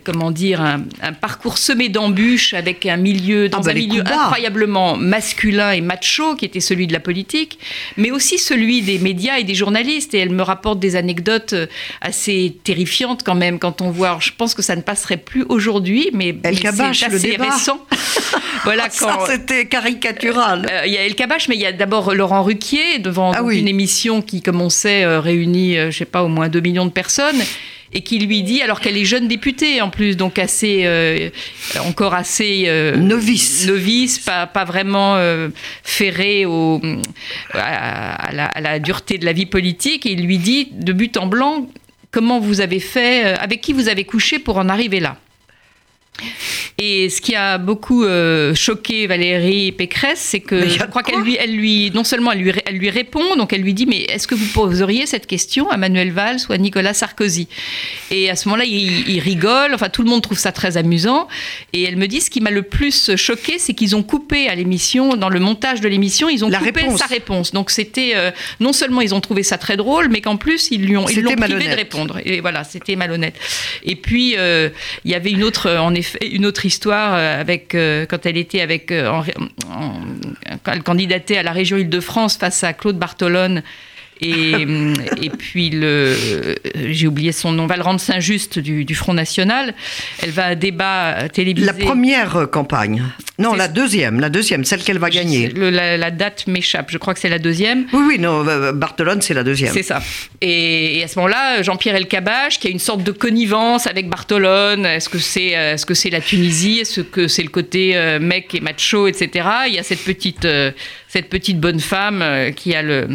comment 0.04 0.30
dire, 0.30 0.60
un, 0.60 1.12
parcours 1.12 1.58
semé 1.58 1.88
d'embûches 1.88 2.54
avec 2.54 2.86
un 2.86 2.96
milieu, 2.96 3.48
dans 3.48 3.58
ah 3.58 3.62
bah, 3.62 3.70
un 3.70 3.74
milieu 3.74 4.00
incroyablement 4.00 4.96
masculin 4.96 5.72
et 5.72 5.80
macho 5.80 6.34
qui 6.34 6.44
était 6.44 6.60
celui 6.60 6.86
de 6.86 6.92
la 6.92 7.00
politique, 7.00 7.58
mais 7.96 8.10
aussi 8.10 8.38
celui 8.38 8.82
des 8.82 8.98
médias 8.98 9.38
et 9.38 9.44
des 9.44 9.54
journalistes. 9.54 10.14
Et 10.14 10.18
elle 10.18 10.30
me 10.30 10.42
rapporte 10.42 10.80
des 10.80 10.96
anecdotes 10.96 11.54
assez 12.00 12.56
terrifiantes 12.64 13.22
quand 13.22 13.34
même 13.34 13.58
quand 13.58 13.80
on 13.80 13.90
voit 13.90 14.07
je 14.20 14.32
pense 14.36 14.54
que 14.54 14.62
ça 14.62 14.76
ne 14.76 14.80
passerait 14.80 15.16
plus 15.16 15.44
aujourd'hui, 15.48 16.10
mais, 16.12 16.34
c'est 16.42 16.66
assez 16.66 17.36
récent. 17.36 17.80
voilà, 18.64 18.84
quand, 18.84 19.26
ça, 19.26 19.32
c'était 19.32 19.66
caricatural. 19.66 20.66
Euh, 20.70 20.86
il 20.86 20.92
y 20.92 20.96
a 20.96 21.04
El 21.04 21.14
Kabash, 21.14 21.48
mais 21.48 21.56
il 21.56 21.60
y 21.60 21.66
a 21.66 21.72
d'abord 21.72 22.14
Laurent 22.14 22.42
Ruquier, 22.42 22.98
devant 22.98 23.32
ah 23.32 23.42
une 23.50 23.68
émission 23.68 24.22
qui, 24.22 24.42
comme 24.42 24.60
on 24.60 24.70
sait, 24.70 25.04
euh, 25.04 25.20
réunit, 25.20 25.74
je 25.74 25.78
euh, 25.78 25.90
je 25.90 25.98
sais 25.98 26.04
pas, 26.04 26.22
au 26.22 26.28
moins 26.28 26.48
2 26.48 26.60
millions 26.60 26.86
de 26.86 26.92
personnes 26.92 27.40
et 27.92 28.02
qui 28.02 28.18
lui 28.18 28.42
dit, 28.42 28.60
alors 28.60 28.80
qu'elle 28.80 28.98
est 28.98 29.06
jeune 29.06 29.28
députée 29.28 29.80
en 29.80 29.88
plus, 29.88 30.14
donc 30.14 30.38
assez, 30.38 31.30
encore 31.80 32.12
assez 32.12 32.70
novice, 32.94 33.66
novice, 33.66 34.18
pas, 34.18 34.46
pas 34.46 34.66
vraiment 34.66 35.18
ferrée 35.82 36.44
au, 36.44 36.82
à, 37.54 38.30
la, 38.30 38.44
à, 38.44 38.60
la, 38.60 38.78
dureté 38.78 39.16
de 39.16 39.24
la 39.24 39.32
vie 39.32 39.46
politique, 39.46 40.04
et 40.04 40.12
il 40.12 40.22
lui 40.22 40.36
dit 40.36 40.68
de 40.70 40.92
but 40.92 41.16
en 41.16 41.26
blanc 41.26 41.66
comment 42.10 42.40
vous 42.40 42.60
avez 42.60 42.80
fait, 42.80 43.26
euh, 43.26 43.36
avec 43.38 43.60
qui 43.60 43.72
vous 43.72 43.88
avez 43.88 44.04
couché 44.04 44.38
pour 44.38 44.58
en 44.58 44.68
arriver 44.68 45.00
là. 45.00 45.16
Et 46.80 47.10
ce 47.10 47.20
qui 47.20 47.34
a 47.34 47.58
beaucoup 47.58 48.04
euh, 48.04 48.54
choqué 48.54 49.06
Valérie 49.08 49.72
Pécresse, 49.72 50.20
c'est 50.20 50.40
que 50.40 50.68
je 50.68 50.78
crois 50.84 51.02
qu'elle 51.02 51.20
lui, 51.22 51.36
elle 51.38 51.56
lui, 51.56 51.90
non 51.92 52.04
seulement 52.04 52.30
elle 52.30 52.38
lui, 52.40 52.52
elle 52.66 52.76
lui 52.76 52.90
répond, 52.90 53.36
donc 53.36 53.52
elle 53.52 53.62
lui 53.62 53.74
dit, 53.74 53.86
mais 53.86 54.02
est-ce 54.02 54.28
que 54.28 54.36
vous 54.36 54.46
poseriez 54.52 55.06
cette 55.06 55.26
question 55.26 55.68
à 55.70 55.76
Manuel 55.76 56.12
Valls 56.12 56.38
ou 56.48 56.52
à 56.52 56.58
Nicolas 56.58 56.94
Sarkozy? 56.94 57.48
Et 58.10 58.30
à 58.30 58.36
ce 58.36 58.48
moment-là, 58.48 58.64
il, 58.64 59.18
rigole, 59.18 59.74
enfin 59.74 59.88
tout 59.88 60.02
le 60.02 60.08
monde 60.08 60.22
trouve 60.22 60.38
ça 60.38 60.52
très 60.52 60.76
amusant. 60.76 61.26
Et 61.72 61.82
elle 61.82 61.96
me 61.96 62.06
dit, 62.06 62.20
ce 62.20 62.30
qui 62.30 62.40
m'a 62.40 62.50
le 62.50 62.62
plus 62.62 63.16
choqué, 63.16 63.58
c'est 63.58 63.74
qu'ils 63.74 63.96
ont 63.96 64.04
coupé 64.04 64.48
à 64.48 64.54
l'émission, 64.54 65.16
dans 65.16 65.28
le 65.30 65.40
montage 65.40 65.80
de 65.80 65.88
l'émission, 65.88 66.28
ils 66.28 66.44
ont 66.44 66.50
coupé 66.50 66.86
sa 66.96 67.06
réponse. 67.06 67.52
Donc 67.52 67.70
c'était, 67.70 68.12
euh, 68.14 68.30
non 68.60 68.72
seulement 68.72 69.00
ils 69.00 69.14
ont 69.14 69.20
trouvé 69.20 69.42
ça 69.42 69.58
très 69.58 69.76
drôle, 69.76 70.08
mais 70.10 70.20
qu'en 70.20 70.36
plus 70.36 70.68
ils 70.70 70.84
lui 70.84 70.96
ont, 70.96 71.08
ils 71.08 71.22
l'ont 71.22 71.34
privé 71.34 71.68
de 71.68 71.74
répondre. 71.74 72.20
Et 72.24 72.40
voilà, 72.40 72.62
c'était 72.62 72.94
malhonnête. 72.94 73.34
Et 73.82 73.96
puis, 73.96 74.34
euh, 74.36 74.68
il 75.04 75.10
y 75.10 75.14
avait 75.14 75.30
une 75.30 75.42
autre, 75.42 75.70
en 75.70 75.94
effet, 75.94 76.07
une 76.22 76.46
autre 76.46 76.64
histoire 76.66 77.14
euh, 77.14 77.40
avec, 77.40 77.74
euh, 77.74 78.06
quand 78.06 78.26
elle 78.26 78.36
était 78.36 78.60
avec, 78.60 78.90
euh, 78.90 79.22
candidatait 80.84 81.38
à 81.38 81.42
la 81.42 81.52
région 81.52 81.76
Île-de-France 81.76 82.36
face 82.36 82.64
à 82.64 82.72
Claude 82.72 82.98
Bartolone 82.98 83.62
et, 84.20 84.66
et 85.22 85.30
puis, 85.30 85.70
le, 85.70 86.14
j'ai 86.90 87.06
oublié 87.06 87.32
son 87.32 87.52
nom, 87.52 87.66
Valrande 87.66 88.00
Saint-Just 88.00 88.58
du, 88.58 88.84
du, 88.84 88.94
Front 88.94 89.14
National. 89.14 89.74
Elle 90.22 90.30
va 90.30 90.46
à 90.46 90.54
débat 90.54 91.28
télévisé. 91.32 91.66
La 91.66 91.72
première 91.72 92.48
campagne. 92.50 93.02
Non, 93.38 93.54
la 93.54 93.68
deuxième, 93.68 94.18
la 94.18 94.30
deuxième, 94.30 94.64
celle 94.64 94.82
qu'elle 94.82 94.98
va 94.98 95.10
gagner. 95.10 95.48
la, 95.48 96.10
date 96.10 96.46
m'échappe, 96.48 96.90
je 96.90 96.98
crois 96.98 97.14
que 97.14 97.20
c'est 97.20 97.28
la 97.28 97.38
deuxième. 97.38 97.86
Oui, 97.92 98.02
oui, 98.08 98.18
non, 98.18 98.44
Bartolone, 98.72 99.22
c'est 99.22 99.34
la 99.34 99.44
deuxième. 99.44 99.72
C'est 99.72 99.84
ça. 99.84 100.02
Et, 100.40 101.02
à 101.04 101.08
ce 101.08 101.18
moment-là, 101.20 101.62
Jean-Pierre 101.62 101.94
Elkabach, 101.94 102.58
qui 102.58 102.66
a 102.66 102.70
une 102.70 102.80
sorte 102.80 103.04
de 103.04 103.12
connivence 103.12 103.86
avec 103.86 104.08
Bartolone, 104.08 104.84
est-ce 104.86 105.08
que 105.08 105.18
c'est 105.18 105.48
est 105.50 105.76
-ce 105.76 105.94
c'est 105.94 106.10
la 106.10 106.20
Tunisie, 106.20 106.80
est-ce 106.80 107.00
que 107.00 107.28
c'est 107.28 107.42
le 107.42 107.48
côté 107.48 107.96
euh, 107.96 108.18
mec 108.18 108.54
et 108.54 108.60
macho, 108.60 109.06
etc. 109.06 109.48
Il 109.68 109.74
y 109.74 109.78
a 109.78 109.82
cette 109.82 110.04
petite, 110.04 110.44
euh, 110.44 110.70
cette 111.08 111.30
petite 111.30 111.58
bonne 111.58 111.80
femme 111.80 112.22
euh, 112.22 112.50
qui 112.50 112.74
a 112.74 112.82
le 112.82 113.08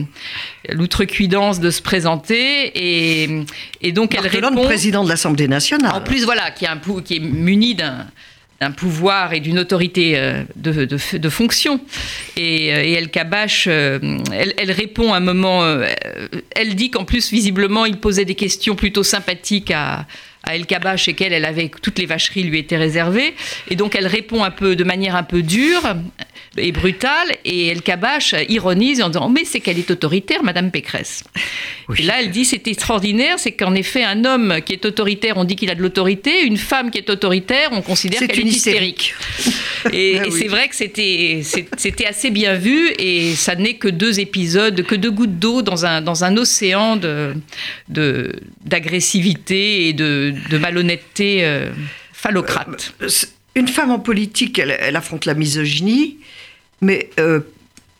l'outrecuidance 0.69 1.59
de 1.59 1.69
se 1.69 1.81
présenter 1.81 2.71
et, 2.73 3.43
et 3.81 3.91
donc 3.91 4.15
elle 4.15 4.27
répond 4.27 4.63
président 4.63 5.03
de 5.03 5.09
l'Assemblée 5.09 5.47
nationale 5.47 5.93
en 5.93 6.01
plus 6.01 6.25
voilà 6.25 6.51
qui, 6.51 6.65
un, 6.65 6.79
qui 7.03 7.17
est 7.17 7.19
muni 7.19 7.75
d'un 7.75 8.07
d'un 8.61 8.71
pouvoir 8.71 9.33
et 9.33 9.41
d'une 9.41 9.59
autorité 9.59 10.13
euh, 10.15 10.43
de, 10.55 10.85
de, 10.85 11.29
fonction. 11.29 11.81
Et, 12.37 12.73
euh, 12.73 12.83
et 12.83 12.93
elle, 12.93 13.09
elle, 14.57 14.71
répond 14.71 15.11
à 15.11 15.17
un 15.17 15.19
moment, 15.19 15.65
elle 16.55 16.75
dit 16.75 16.89
qu'en 16.89 17.03
plus, 17.03 17.29
visiblement, 17.31 17.85
il 17.85 17.97
posait 17.97 18.23
des 18.23 18.35
questions 18.35 18.75
plutôt 18.75 19.03
sympathiques 19.03 19.71
à, 19.71 20.05
à 20.43 20.55
El 20.55 20.65
Kabash 20.65 21.07
et 21.07 21.13
qu'elle, 21.13 21.33
elle 21.33 21.45
avait 21.45 21.71
toutes 21.81 21.99
les 21.99 22.05
vacheries 22.05 22.43
lui 22.43 22.59
étaient 22.59 22.77
réservées. 22.77 23.33
Et 23.69 23.75
donc 23.75 23.95
elle 23.95 24.07
répond 24.07 24.43
un 24.43 24.51
peu 24.51 24.75
de 24.75 24.83
manière 24.83 25.15
un 25.15 25.23
peu 25.23 25.41
dure 25.41 25.95
et 26.57 26.71
brutale. 26.71 27.31
Et 27.45 27.67
El 27.67 27.81
Kabash 27.81 28.35
ironise 28.49 29.01
en 29.01 29.07
disant 29.07 29.29
mais 29.29 29.45
c'est 29.45 29.61
qu'elle 29.61 29.79
est 29.79 29.89
autoritaire, 29.89 30.43
Madame 30.43 30.69
Pécresse. 30.69 31.23
Et 31.97 32.03
là, 32.03 32.15
elle 32.19 32.31
dit 32.31 32.45
c'est 32.45 32.67
extraordinaire, 32.67 33.39
c'est 33.39 33.53
qu'en 33.53 33.73
effet 33.73 34.03
un 34.03 34.25
homme 34.25 34.59
qui 34.65 34.73
est 34.73 34.85
autoritaire, 34.85 35.37
on 35.37 35.45
dit 35.45 35.55
qu'il 35.55 35.69
a 35.69 35.75
de 35.75 35.81
l'autorité. 35.81 36.43
Une 36.43 36.57
femme 36.57 36.91
qui 36.91 36.97
est 36.97 37.09
autoritaire, 37.09 37.69
on 37.71 37.81
considère 37.81 38.19
qu'elle 38.19 38.39
est 38.39 38.43
hystérique. 38.43 39.13
et, 39.91 40.19
ah 40.19 40.25
c'est 40.29 40.47
vrai 40.47 40.67
que 40.67 40.75
c'était 40.75 41.41
c'était 41.77 42.05
assez 42.05 42.31
bien 42.31 42.55
vu 42.55 42.91
et 42.99 43.33
ça 43.35 43.55
n'est 43.55 43.75
que 43.75 43.87
deux 43.87 44.19
épisodes, 44.19 44.83
que 44.83 44.95
deux 44.95 45.11
gouttes 45.11 45.39
d'eau 45.39 45.61
dans 45.61 45.85
un 45.85 46.01
dans 46.01 46.25
un 46.25 46.35
océan 46.35 46.97
de 46.97 47.33
d'agressivité 48.65 49.87
et 49.87 49.93
de 49.93 50.32
de 50.49 50.57
malhonnêteté 50.57 51.45
euh, 51.45 51.71
phallocrate. 52.11 52.93
Euh, 53.01 53.09
une 53.55 53.67
femme 53.67 53.91
en 53.91 53.99
politique, 53.99 54.59
elle, 54.59 54.95
affronte 54.95 55.25
la 55.25 55.35
misogynie, 55.35 56.17
mais 56.81 57.09
euh, 57.19 57.41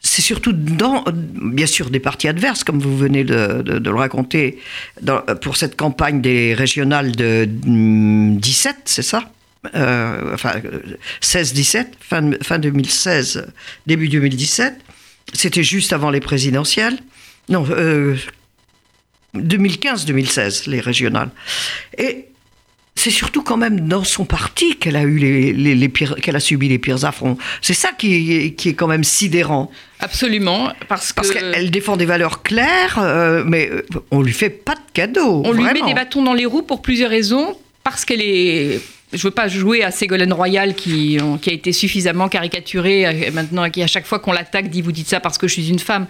c'est 0.02 0.24
surtout 0.24 0.52
dans, 0.52 1.04
bien 1.14 1.68
sûr, 1.68 1.90
des 1.90 2.00
partis 2.00 2.28
adverses, 2.28 2.64
comme 2.64 2.80
vous 2.80 2.98
venez 2.98 3.24
de, 3.24 3.64
le 3.64 3.96
raconter, 3.96 4.58
pour 5.42 5.56
cette 5.56 5.76
campagne 5.76 6.22
des 6.22 6.56
régionales 6.56 7.12
de 7.12 7.48
17, 7.48 8.78
c'est 8.86 9.04
ça? 9.04 9.32
Enfin, 9.66 10.56
16-17, 11.22 11.86
fin, 12.00 12.32
fin 12.42 12.60
2016, 12.60 13.46
début 13.86 14.10
2017. 14.10 14.74
C'était 15.34 15.64
juste 15.64 15.94
avant 15.94 16.10
les 16.10 16.20
présidentielles. 16.20 16.98
Non, 17.48 17.66
2015-2016, 19.36 20.70
les 20.70 20.80
régionales. 20.80 21.30
Et 21.98 22.28
c'est 22.96 23.10
surtout 23.10 23.42
quand 23.42 23.58
même 23.58 23.88
dans 23.88 24.04
son 24.04 24.24
parti 24.24 24.76
qu'elle 24.76 24.96
a 24.96 25.02
eu 25.02 25.18
les, 25.18 25.52
les, 25.52 25.76
les 25.76 25.90
pires, 25.90 26.16
qu'elle 26.16 26.36
a 26.36 26.40
subi 26.40 26.70
les 26.70 26.78
pires 26.78 27.04
affronts. 27.06 27.38
C'est 27.62 27.74
ça 27.74 27.90
qui 27.92 28.32
est, 28.32 28.54
qui 28.54 28.70
est 28.70 28.74
quand 28.76 28.88
même 28.88 29.04
sidérant. 29.04 29.72
Absolument, 30.00 30.72
parce 30.88 31.12
que 31.12 31.16
Parce 31.16 31.32
qu'elle 31.32 31.72
défend 31.72 31.98
des 31.98 32.06
valeurs 32.06 32.44
claires, 32.44 33.00
euh, 33.00 33.44
mais 33.46 33.70
euh, 33.70 33.84
on 34.12 34.22
lui 34.22 34.34
fait 34.34 34.50
pas 34.50 34.76
de 34.76 34.82
cadeaux. 34.94 35.42
on 35.44 35.52
lui 35.54 35.64
met 35.64 35.82
des 35.82 35.94
bâtons 35.94 36.24
dans 36.24 36.34
les 36.34 36.46
roues 36.46 36.62
pour 36.64 36.82
plusieurs 36.82 37.10
raisons. 37.10 37.58
Parce 37.84 38.06
qu'elle 38.06 38.22
est. 38.22 38.82
Je 39.14 39.22
veux 39.24 39.32
pas 39.32 39.48
jouer 39.48 39.84
à 39.84 39.92
Ségolène 39.92 40.34
Royal 40.34 40.76
qui, 40.76 41.18
qui 41.42 41.50
a 41.50 41.54
été 41.54 41.72
suffisamment 41.72 42.30
caricaturée 42.30 43.06
euh, 43.06 43.32
maintenant, 43.32 43.70
qui 43.70 43.84
à 43.84 43.88
chaque 43.88 44.06
fois 44.06 44.20
qu'on 44.20 44.32
l'attaque 44.32 44.70
dit 44.70 44.82
vous 44.82 44.92
dites 44.92 45.08
ça 45.08 45.20
parce 45.20 45.38
que 45.38 45.48
je 45.48 45.54
suis 45.54 45.70
une 45.70 45.80
femme. 45.80 46.08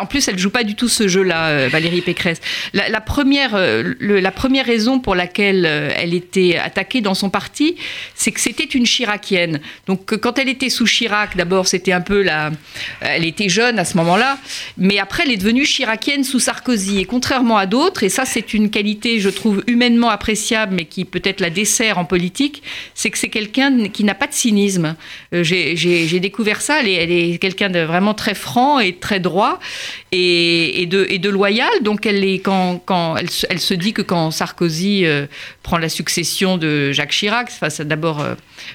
En 0.00 0.06
plus, 0.06 0.26
elle 0.28 0.38
joue 0.38 0.50
pas 0.50 0.64
du 0.64 0.74
tout 0.74 0.88
ce 0.88 1.08
jeu-là, 1.08 1.48
euh, 1.48 1.68
Valérie 1.70 2.00
Pécresse. 2.00 2.40
La, 2.72 3.00
première, 3.00 3.54
euh, 3.54 3.94
la 4.00 4.30
première 4.30 4.66
raison 4.66 4.98
pour 4.98 5.14
laquelle 5.14 5.64
euh, 5.66 5.90
elle 5.96 6.14
était 6.14 6.56
attaquée 6.56 7.00
dans 7.00 7.14
son 7.14 7.30
parti, 7.30 7.76
c'est 8.14 8.32
que 8.32 8.40
c'était 8.40 8.64
une 8.64 8.86
chiracienne. 8.86 9.60
Donc 9.86 10.12
euh, 10.12 10.16
quand 10.16 10.38
elle 10.38 10.48
était 10.48 10.68
sous 10.68 10.86
Chirac, 10.86 11.36
d'abord 11.36 11.66
c'était 11.66 11.92
un 11.92 12.00
peu 12.00 12.22
la, 12.22 12.50
elle 13.00 13.24
était 13.24 13.48
jeune 13.48 13.78
à 13.78 13.84
ce 13.84 13.96
moment-là, 13.96 14.38
mais 14.78 14.98
après 14.98 15.24
elle 15.24 15.32
est 15.32 15.36
devenue 15.36 15.64
chiracienne 15.64 16.24
sous 16.24 16.38
Sarkozy. 16.38 17.00
Et 17.00 17.04
contrairement 17.04 17.56
à 17.56 17.66
d'autres, 17.66 18.02
et 18.02 18.08
ça 18.08 18.24
c'est 18.24 18.54
une 18.54 18.70
qualité 18.70 19.20
je 19.20 19.30
trouve 19.30 19.62
humainement 19.66 20.10
appréciable, 20.10 20.74
mais 20.74 20.84
qui 20.84 21.04
peut-être 21.04 21.40
la 21.40 21.50
dessert 21.50 21.98
en 21.98 22.04
politique, 22.04 22.45
c'est 22.94 23.10
que 23.10 23.18
c'est 23.18 23.28
quelqu'un 23.28 23.88
qui 23.88 24.04
n'a 24.04 24.14
pas 24.14 24.26
de 24.26 24.32
cynisme. 24.32 24.96
Euh, 25.34 25.42
J'ai 25.44 26.20
découvert 26.20 26.60
ça. 26.60 26.80
Elle 26.80 26.88
est, 26.88 26.94
elle 26.94 27.10
est 27.12 27.38
quelqu'un 27.38 27.68
de 27.70 27.80
vraiment 27.80 28.14
très 28.14 28.34
franc 28.34 28.78
et 28.80 28.94
très 28.96 29.20
droit 29.20 29.58
et, 30.12 30.82
et 30.82 30.86
de, 30.86 31.06
et 31.08 31.18
de 31.18 31.28
loyal. 31.30 31.70
Donc 31.82 32.06
elle 32.06 32.24
est 32.24 32.38
quand, 32.38 32.82
quand 32.84 33.16
elle, 33.16 33.30
se- 33.30 33.46
elle 33.50 33.60
se 33.60 33.74
dit 33.74 33.92
que 33.92 34.02
quand 34.02 34.30
Sarkozy 34.30 35.04
euh, 35.04 35.26
prend 35.62 35.78
la 35.78 35.88
succession 35.88 36.56
de 36.58 36.92
Jacques 36.92 37.12
Chirac, 37.12 37.48
enfin, 37.50 37.70
c'est 37.70 37.86
d'abord 37.86 38.20
euh, 38.20 38.34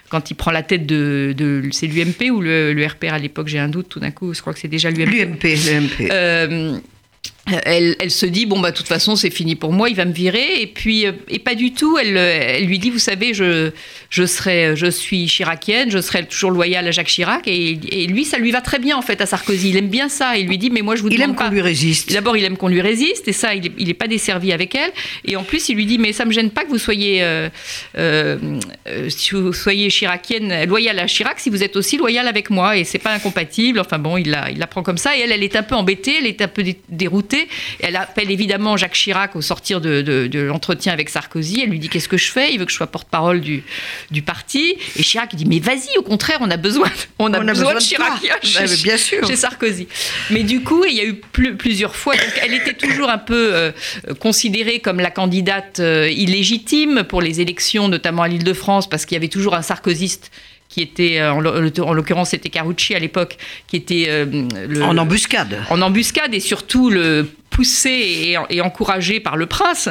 quand 0.10 0.30
il 0.32 0.36
prend 0.36 0.52
la 0.52 0.64
tête 0.64 0.86
de, 0.86 1.34
de 1.38 1.64
c'est 1.72 1.88
l'UMP 1.88 2.32
ou 2.32 2.42
le, 2.42 2.74
le 2.74 2.86
RPR 2.86 3.14
à 3.14 3.20
l'époque, 3.20 3.48
j'ai 3.48 3.60
un 3.60 3.68
doute 3.70 3.90
tout 3.90 4.00
d'un 4.00 4.12
coup. 4.12 4.34
Je 4.34 4.42
crois 4.42 4.54
que 4.54 4.60
c'est 4.60 4.68
déjà 4.68 4.90
l'UMP. 4.90 5.10
L'UMP, 5.12 5.44
l'UMP. 5.44 6.10
Euh, 6.12 6.78
elle, 7.66 7.96
elle 8.00 8.12
se 8.12 8.26
dit 8.26 8.46
bon 8.46 8.60
bah 8.60 8.72
de 8.72 8.78
toute 8.78 8.88
façon 8.88 9.16
c'est 9.16 9.30
fini 9.30 9.56
pour 9.56 9.74
moi 9.74 9.90
il 9.90 9.96
va 9.96 10.06
me 10.06 10.14
virer. 10.14 10.62
Et 10.62 10.68
puis 10.68 11.06
euh, 11.06 11.12
et 11.30 11.40
pas 11.40 11.56
du 11.56 11.74
tout 11.74 11.98
elle, 11.98 12.18
elle 12.18 12.66
lui 12.66 12.80
dit 12.80 12.90
vous 12.90 13.00
savez 13.00 13.34
je 13.34 13.72
je 14.10 14.26
serai 14.26 14.76
je 14.76 14.88
suis 14.88 15.28
chiracienne 15.28 15.90
je 15.92 16.00
serai 16.00 16.26
toujours 16.26 16.52
loyale 16.52 16.88
à 16.88 16.92
Jacques 16.92 17.08
Chirac. 17.08 17.48
Et, 17.48 17.80
et 17.92 18.08
lui 18.08 18.26
ça 18.26 18.38
lui 18.38 18.52
va 18.52 18.62
très 18.62 18.80
bien 18.80 18.98
en 18.98 19.02
fait 19.02 19.22
à 19.22 19.26
Sarkozy. 19.26 19.70
Il 19.70 19.78
aime 19.78 19.90
bien 19.90 20.10
ça. 20.10 20.38
Il 20.38 20.48
lui 20.48 20.58
dit 20.58 20.70
mais 20.70 20.82
moi 20.82 20.96
je 20.96 21.02
vous 21.02 21.10
il 21.10 21.18
demande 21.18 21.32
aime 21.32 21.36
qu'on 21.36 21.50
lui 21.50 21.62
résiste. 21.62 22.12
D'abord, 22.12 22.38
il 22.38 22.44
aime 22.44 22.58
qu'on 22.58 22.68
lui 22.68 22.82
résiste, 22.82 23.28
et 23.28 23.34
ça, 23.34 23.54
il 23.56 23.62
n'est 23.64 23.72
il 23.78 23.90
est 23.90 23.94
pas 23.94 24.08
desservi 24.08 24.52
avec 24.52 24.76
elle. 24.76 24.92
Et 25.26 25.36
en 25.36 25.44
plus, 25.44 25.70
il 25.70 25.76
lui 25.76 25.86
dit, 25.86 25.98
mais 25.98 26.14
ça 26.14 26.26
me 26.26 26.32
gêne 26.32 26.50
pas 26.50 26.64
que 26.64 26.70
vous 26.70 26.78
soyez, 26.78 27.24
euh, 27.24 27.50
euh, 27.98 28.38
euh, 28.88 29.10
si 29.10 29.32
vous 29.32 29.54
soyez 29.54 29.90
chiracienne, 29.90 30.66
loyale 30.66 31.00
à 31.00 31.06
Chirac, 31.08 31.40
si 31.40 31.50
vous 31.50 31.64
êtes 31.64 31.76
aussi 31.76 31.98
loyale 31.98 32.28
avec 32.28 32.50
moi, 32.50 32.78
et 32.78 32.84
c'est 32.84 33.00
pas 33.00 33.14
incompatible. 33.14 33.80
Enfin 33.80 33.98
bon, 34.00 34.18
il 34.18 34.30
la, 34.30 34.50
il 34.52 34.60
la 34.60 34.68
prend 34.68 34.84
comme 34.84 34.98
ça, 34.98 35.18
et 35.18 35.22
elle, 35.22 35.32
elle 35.32 35.44
est 35.44 35.56
un 35.56 35.64
peu 35.64 35.76
embêtée, 35.76 36.16
elle 36.20 36.28
est 36.28 36.42
un 36.42 36.48
peu 36.48 36.64
dé- 36.64 36.80
Elle 37.80 37.96
appelle 37.96 38.32
évidemment 38.32 38.78
Jacques 38.78 38.94
Chirac 38.94 39.36
au 39.36 39.42
sortir 39.42 39.82
de, 39.82 40.02
de- 40.02 40.28
de 40.28 40.40
l'entretien 40.40 40.94
avec 40.94 41.10
Sarkozy. 41.10 41.62
Elle 41.64 41.70
lui 41.70 41.80
dit, 41.80 41.90
qu'est-ce 41.90 42.08
que 42.10 42.18
je 42.18 42.32
fais? 42.32 42.54
Il 42.54 42.60
veut 42.60 42.66
que 42.66 42.72
je 42.72 42.78
sois 42.78 42.88
porte-parole 42.88 43.42
du, 43.42 43.64
du 44.12 44.22
parti. 44.22 44.76
Et 44.98 45.04
Chirac, 45.04 45.34
dit, 45.36 45.46
mais 45.46 45.60
vas-y, 45.60 45.98
au 45.98 46.04
contraire, 46.04 46.38
on 46.42 46.50
a 46.52 46.58
besoin, 46.58 46.90
on 47.20 47.34
a, 47.34 47.40
besoin, 47.40 47.74
de 47.74 47.80
toi. 47.80 47.80
Chirac 47.80 48.22
Bah, 48.22 48.62
mais 48.68 48.78
bien 48.84 48.98
sûr. 48.98 49.28
chez 49.28 49.36
Sarkozy. 49.36 49.88
Mais 50.30 50.44
du 50.44 50.62
coup, 50.62 50.84
il 50.86 50.96
y 50.96 51.00
a 51.02 51.06
eu 51.06 51.16
plus- 51.16 51.56
plusieurs 51.56 51.96
fois. 51.96 52.16
Donc, 52.16 52.40
elle 52.42 52.54
était 52.54 52.74
toujours 52.74 53.10
un 53.10 53.18
peu 53.18 53.54
euh, 53.54 53.72
considérée 54.20 54.80
comme 54.80 55.00
la 55.00 55.12
candidate 55.12 55.80
euh, 55.80 56.10
illégitime 56.10 57.04
pour 57.04 57.22
les 57.22 57.42
élections, 57.42 57.88
notamment 57.88 58.24
à 58.24 58.28
l'Île-de-France, 58.28 58.90
parce 58.90 59.06
qu'il 59.06 59.16
y 59.16 59.18
avait 59.18 59.28
toujours 59.28 59.56
un 59.56 59.62
sarkozyste 59.62 60.32
qui 60.72 60.82
était, 60.82 61.20
euh, 61.20 61.34
en 61.34 61.42
l'o- 61.42 61.54
en 61.84 61.94
l'occurrence, 61.94 62.30
c'était 62.30 62.50
Carucci 62.50 62.96
à 62.96 63.00
l'époque, 63.00 63.38
qui 63.68 63.76
était 63.76 64.06
euh, 64.08 64.26
le- 64.68 64.82
En 64.84 64.98
embuscade. 64.98 65.60
en 65.70 65.82
embuscade 65.82 66.34
et 66.34 66.40
surtout 66.40 66.90
le 66.90 67.28
poussé 67.50 67.90
et, 67.90 68.38
et 68.50 68.62
encouragé 68.62 69.20
par 69.20 69.36
le 69.36 69.46
prince. 69.48 69.90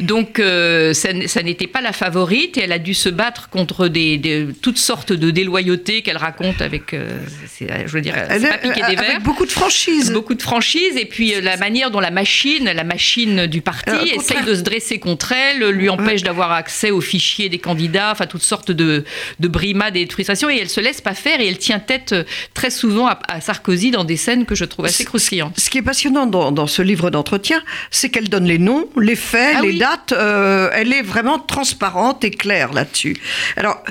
Donc, 0.00 0.38
euh, 0.38 0.92
ça, 0.94 1.12
n'était 1.42 1.66
pas 1.66 1.80
la 1.80 1.92
favorite 1.92 2.56
et 2.56 2.62
elle 2.62 2.72
a 2.72 2.78
dû 2.78 2.94
se 2.94 3.08
battre 3.08 3.48
contre 3.48 3.88
des, 3.88 4.16
des- 4.18 4.46
toutes 4.62 4.78
sortes 4.78 5.12
de 5.12 5.30
déloyautés 5.30 6.02
qu'elle 6.02 6.16
raconte 6.16 6.60
avec, 6.62 6.94
euh, 6.94 7.18
c'est- 7.46 7.86
je 7.86 7.92
veux 7.92 8.00
dire, 8.00 8.14
Elle 8.16 8.42
pas 8.42 8.58
piquer 8.58 8.80
des 8.90 8.96
avec 8.96 9.22
beaucoup 9.22 9.46
de 9.46 9.50
franchise. 9.50 10.10
Beaucoup 10.12 10.34
de 10.34 10.42
franchise 10.42 10.96
et 10.96 11.04
puis 11.06 11.34
euh, 11.34 11.40
la 11.40 11.56
manière 11.56 11.90
dont 11.90 12.00
la 12.00 12.10
machine, 12.10 12.64
la 12.64 12.84
machine 12.84 13.46
du 13.46 13.60
parti, 13.60 13.90
Euh, 13.90 14.04
essaye 14.20 14.42
de 14.44 14.54
se 14.54 14.60
dresser 14.62 14.98
contre 14.98 15.32
elle, 15.32 15.68
lui 15.70 15.88
empêche 15.88 16.22
d'avoir 16.22 16.52
accès 16.52 16.90
aux 16.90 17.00
fichiers 17.00 17.48
des 17.48 17.58
candidats, 17.58 18.10
enfin 18.12 18.26
toutes 18.26 18.42
sortes 18.42 18.70
de, 18.70 19.04
de 19.40 19.48
brimades 19.48 19.96
et 19.96 20.04
de 20.04 20.12
frustrations 20.12 20.50
et 20.50 20.58
elle 20.60 20.68
se 20.68 20.80
laisse 20.80 21.00
pas 21.00 21.14
faire 21.14 21.40
et 21.40 21.46
elle 21.48 21.58
tient 21.58 21.78
tête 21.78 22.12
euh, 22.12 22.24
très 22.54 22.70
souvent 22.70 23.06
à, 23.06 23.18
à 23.28 23.40
Sarkozy 23.40 23.90
dans 23.90 24.04
des 24.04 24.16
scènes 24.16 24.44
que 24.46 24.54
je 24.54 24.64
trouve 24.64 24.84
assez 24.86 25.04
croustillantes. 25.04 25.58
Ce 25.58 25.70
qui 25.70 25.78
est 25.78 25.82
passionnant 25.82 26.26
dans, 26.26 26.52
dans 26.52 26.66
ce 26.66 26.82
livre 26.82 27.10
d'entretien, 27.10 27.62
c'est 27.90 28.10
qu'elle 28.10 28.28
donne 28.28 28.44
les 28.46 28.58
noms, 28.58 28.88
les 29.00 29.16
faits, 29.16 29.54
Ah 29.58 29.62
les 29.62 29.68
oui. 29.70 29.78
dates. 29.78 29.87
Euh, 30.12 30.70
elle 30.72 30.92
est 30.92 31.02
vraiment 31.02 31.38
transparente 31.38 32.24
et 32.24 32.30
claire 32.30 32.72
là-dessus. 32.72 33.16
Alors, 33.56 33.82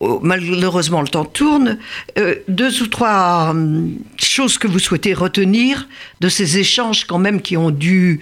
oh, 0.00 0.20
malheureusement, 0.22 1.00
le 1.00 1.08
temps 1.08 1.24
tourne. 1.24 1.78
Euh, 2.18 2.36
deux 2.48 2.82
ou 2.82 2.86
trois 2.86 3.48
hum, 3.50 3.96
choses 4.22 4.58
que 4.58 4.66
vous 4.66 4.78
souhaitez 4.78 5.14
retenir 5.14 5.88
de 6.20 6.28
ces 6.28 6.58
échanges 6.58 7.04
quand 7.06 7.18
même 7.18 7.40
qui 7.42 7.56
ont 7.56 7.70
dû 7.70 8.20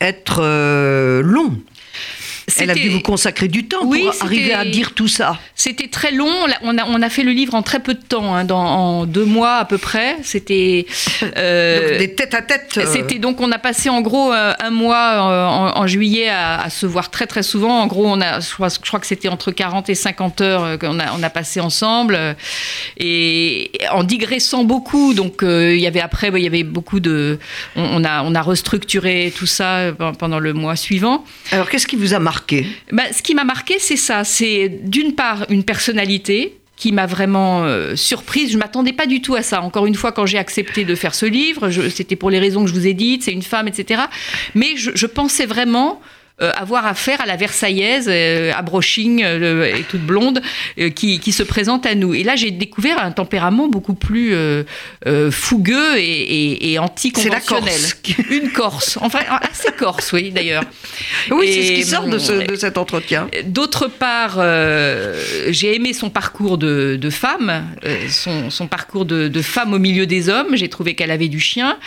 être 0.00 0.40
euh, 0.42 1.22
longs. 1.22 1.58
Elle 2.56 2.70
a 2.70 2.74
dû 2.74 2.88
vous 2.88 3.00
consacrer 3.00 3.48
du 3.48 3.66
temps 3.66 3.84
Oui, 3.84 4.02
pour 4.02 4.22
arriver 4.22 4.52
à 4.52 4.64
dire 4.64 4.92
tout 4.92 5.08
ça. 5.08 5.38
C'était 5.62 5.88
très 5.88 6.10
long. 6.10 6.32
On 6.62 6.78
a, 6.78 6.84
on 6.86 7.02
a 7.02 7.10
fait 7.10 7.22
le 7.22 7.32
livre 7.32 7.54
en 7.54 7.60
très 7.62 7.80
peu 7.80 7.92
de 7.92 8.00
temps, 8.02 8.34
hein, 8.34 8.44
dans, 8.44 8.64
en 8.64 9.04
deux 9.04 9.26
mois 9.26 9.56
à 9.56 9.64
peu 9.66 9.76
près. 9.76 10.16
C'était. 10.22 10.86
euh, 11.36 11.98
des 11.98 12.14
tête 12.14 12.32
à 12.32 12.40
tête. 12.40 12.78
euh, 12.78 12.86
C'était 12.90 13.18
donc 13.18 13.42
on 13.42 13.52
a 13.52 13.58
passé 13.58 13.90
en 13.90 14.00
gros 14.00 14.32
euh, 14.32 14.54
un 14.58 14.70
mois 14.70 14.96
euh, 15.30 15.44
en, 15.46 15.78
en 15.82 15.86
juillet 15.86 16.30
à, 16.30 16.62
à 16.62 16.70
se 16.70 16.86
voir 16.86 17.10
très 17.10 17.26
très 17.26 17.42
souvent. 17.42 17.78
En 17.82 17.86
gros, 17.86 18.06
on 18.06 18.22
a, 18.22 18.40
je 18.40 18.54
crois, 18.54 18.68
je 18.70 18.78
crois 18.88 19.00
que 19.00 19.06
c'était 19.06 19.28
entre 19.28 19.50
40 19.50 19.90
et 19.90 19.94
50 19.94 20.40
heures 20.40 20.78
qu'on 20.78 20.98
a, 20.98 21.12
on 21.18 21.22
a 21.22 21.30
passé 21.30 21.60
ensemble 21.60 22.18
et 22.96 23.70
en 23.92 24.02
digressant 24.04 24.64
beaucoup. 24.64 25.12
Donc 25.14 25.42
euh, 25.42 25.74
il 25.74 25.80
y 25.80 25.86
avait 25.86 26.00
après, 26.00 26.30
il 26.34 26.42
y 26.42 26.46
avait 26.46 26.62
beaucoup 26.64 27.00
de, 27.00 27.38
on, 27.76 28.00
on 28.00 28.04
a 28.04 28.22
on 28.24 28.34
a 28.34 28.40
restructuré 28.42 29.32
tout 29.36 29.46
ça 29.46 29.92
pendant 30.18 30.38
le 30.38 30.52
mois 30.54 30.76
suivant. 30.76 31.24
Alors, 31.52 31.68
qu'est-ce 31.68 31.86
qui 31.86 31.96
vous 31.96 32.14
a 32.14 32.18
marqué? 32.18 32.66
Bah, 32.92 33.02
ce 33.12 33.22
qui 33.22 33.34
m'a 33.34 33.44
marqué, 33.44 33.76
c'est 33.78 33.96
ça. 33.96 34.24
C'est 34.24 34.68
d'une 34.84 35.14
part 35.14 35.49
une 35.50 35.64
personnalité 35.64 36.60
qui 36.80 36.92
m'a 36.92 37.04
vraiment 37.04 37.64
euh, 37.64 37.94
surprise. 37.94 38.52
Je 38.52 38.58
m'attendais 38.58 38.94
pas 38.94 39.04
du 39.04 39.20
tout 39.20 39.34
à 39.34 39.42
ça. 39.42 39.60
Encore 39.60 39.84
une 39.84 39.94
fois, 39.94 40.12
quand 40.12 40.24
j'ai 40.24 40.38
accepté 40.38 40.84
de 40.86 40.94
faire 40.94 41.14
ce 41.14 41.26
livre, 41.26 41.68
c'était 41.90 42.16
pour 42.16 42.30
les 42.30 42.38
raisons 42.38 42.62
que 42.64 42.70
je 42.70 42.74
vous 42.74 42.86
ai 42.86 42.94
dites. 42.94 43.24
C'est 43.24 43.32
une 43.32 43.42
femme, 43.42 43.68
etc. 43.68 44.04
Mais 44.54 44.76
je, 44.76 45.06
pensais 45.06 45.44
vraiment 45.44 46.00
avoir 46.40 46.86
affaire 46.86 47.20
à 47.20 47.26
la 47.26 47.36
Versaillaise, 47.36 48.06
euh, 48.08 48.52
à 48.54 48.62
Broching 48.62 49.22
euh, 49.24 49.64
et 49.76 49.82
toute 49.82 50.00
blonde, 50.00 50.40
euh, 50.78 50.90
qui, 50.90 51.18
qui 51.20 51.32
se 51.32 51.42
présente 51.42 51.86
à 51.86 51.94
nous. 51.94 52.14
Et 52.14 52.22
là, 52.22 52.36
j'ai 52.36 52.50
découvert 52.50 53.02
un 53.02 53.10
tempérament 53.12 53.68
beaucoup 53.68 53.94
plus 53.94 54.34
euh, 54.34 54.62
euh, 55.06 55.30
fougueux 55.30 55.98
et, 55.98 56.02
et, 56.02 56.72
et 56.72 56.78
anticonventionnel. 56.78 57.72
C'est 57.74 58.08
la 58.08 58.14
Corse. 58.14 58.30
Une 58.30 58.50
Corse, 58.52 58.98
enfin 59.00 59.20
assez 59.42 59.72
Corse, 59.76 60.12
oui 60.12 60.30
d'ailleurs. 60.30 60.64
Oui, 61.30 61.50
c'est 61.52 61.62
ce 61.64 61.72
qui 61.72 61.84
sort 61.84 62.06
de, 62.06 62.18
ce- 62.18 62.46
de 62.46 62.54
cet 62.56 62.78
entretien. 62.78 63.28
D'autre 63.44 63.86
part, 63.88 64.36
euh, 64.38 65.20
j'ai 65.48 65.74
aimé 65.74 65.92
son 65.92 66.10
parcours 66.10 66.58
de, 66.58 66.96
de 67.00 67.10
femme, 67.10 67.64
euh, 67.84 67.96
son, 68.08 68.50
son 68.50 68.66
parcours 68.66 69.04
de, 69.04 69.28
de 69.28 69.42
femme 69.42 69.72
au 69.74 69.78
milieu 69.78 70.06
des 70.06 70.28
hommes. 70.28 70.56
J'ai 70.56 70.68
trouvé 70.68 70.94
qu'elle 70.94 71.10
avait 71.10 71.28
du 71.28 71.40
chien. 71.40 71.78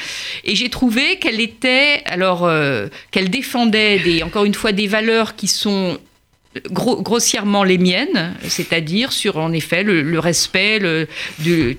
Et 0.44 0.56
j'ai 0.56 0.70
trouvé 0.70 1.18
qu'elle 1.20 1.42
était, 1.42 2.02
alors, 2.06 2.46
euh, 2.46 2.88
qu'elle 3.12 3.30
défendait, 3.30 4.00
des, 4.00 4.24
encore 4.24 4.43
une 4.46 4.54
fois, 4.54 4.72
des 4.72 4.88
valeurs 4.88 5.36
qui 5.36 5.48
sont 5.48 5.98
gros- 6.70 7.02
grossièrement 7.02 7.64
les 7.64 7.78
miennes, 7.78 8.36
c'est-à-dire 8.48 9.12
sur 9.12 9.38
en 9.38 9.52
effet 9.54 9.84
le, 9.84 10.02
le 10.02 10.20
respect, 10.20 10.80
le, 10.80 11.08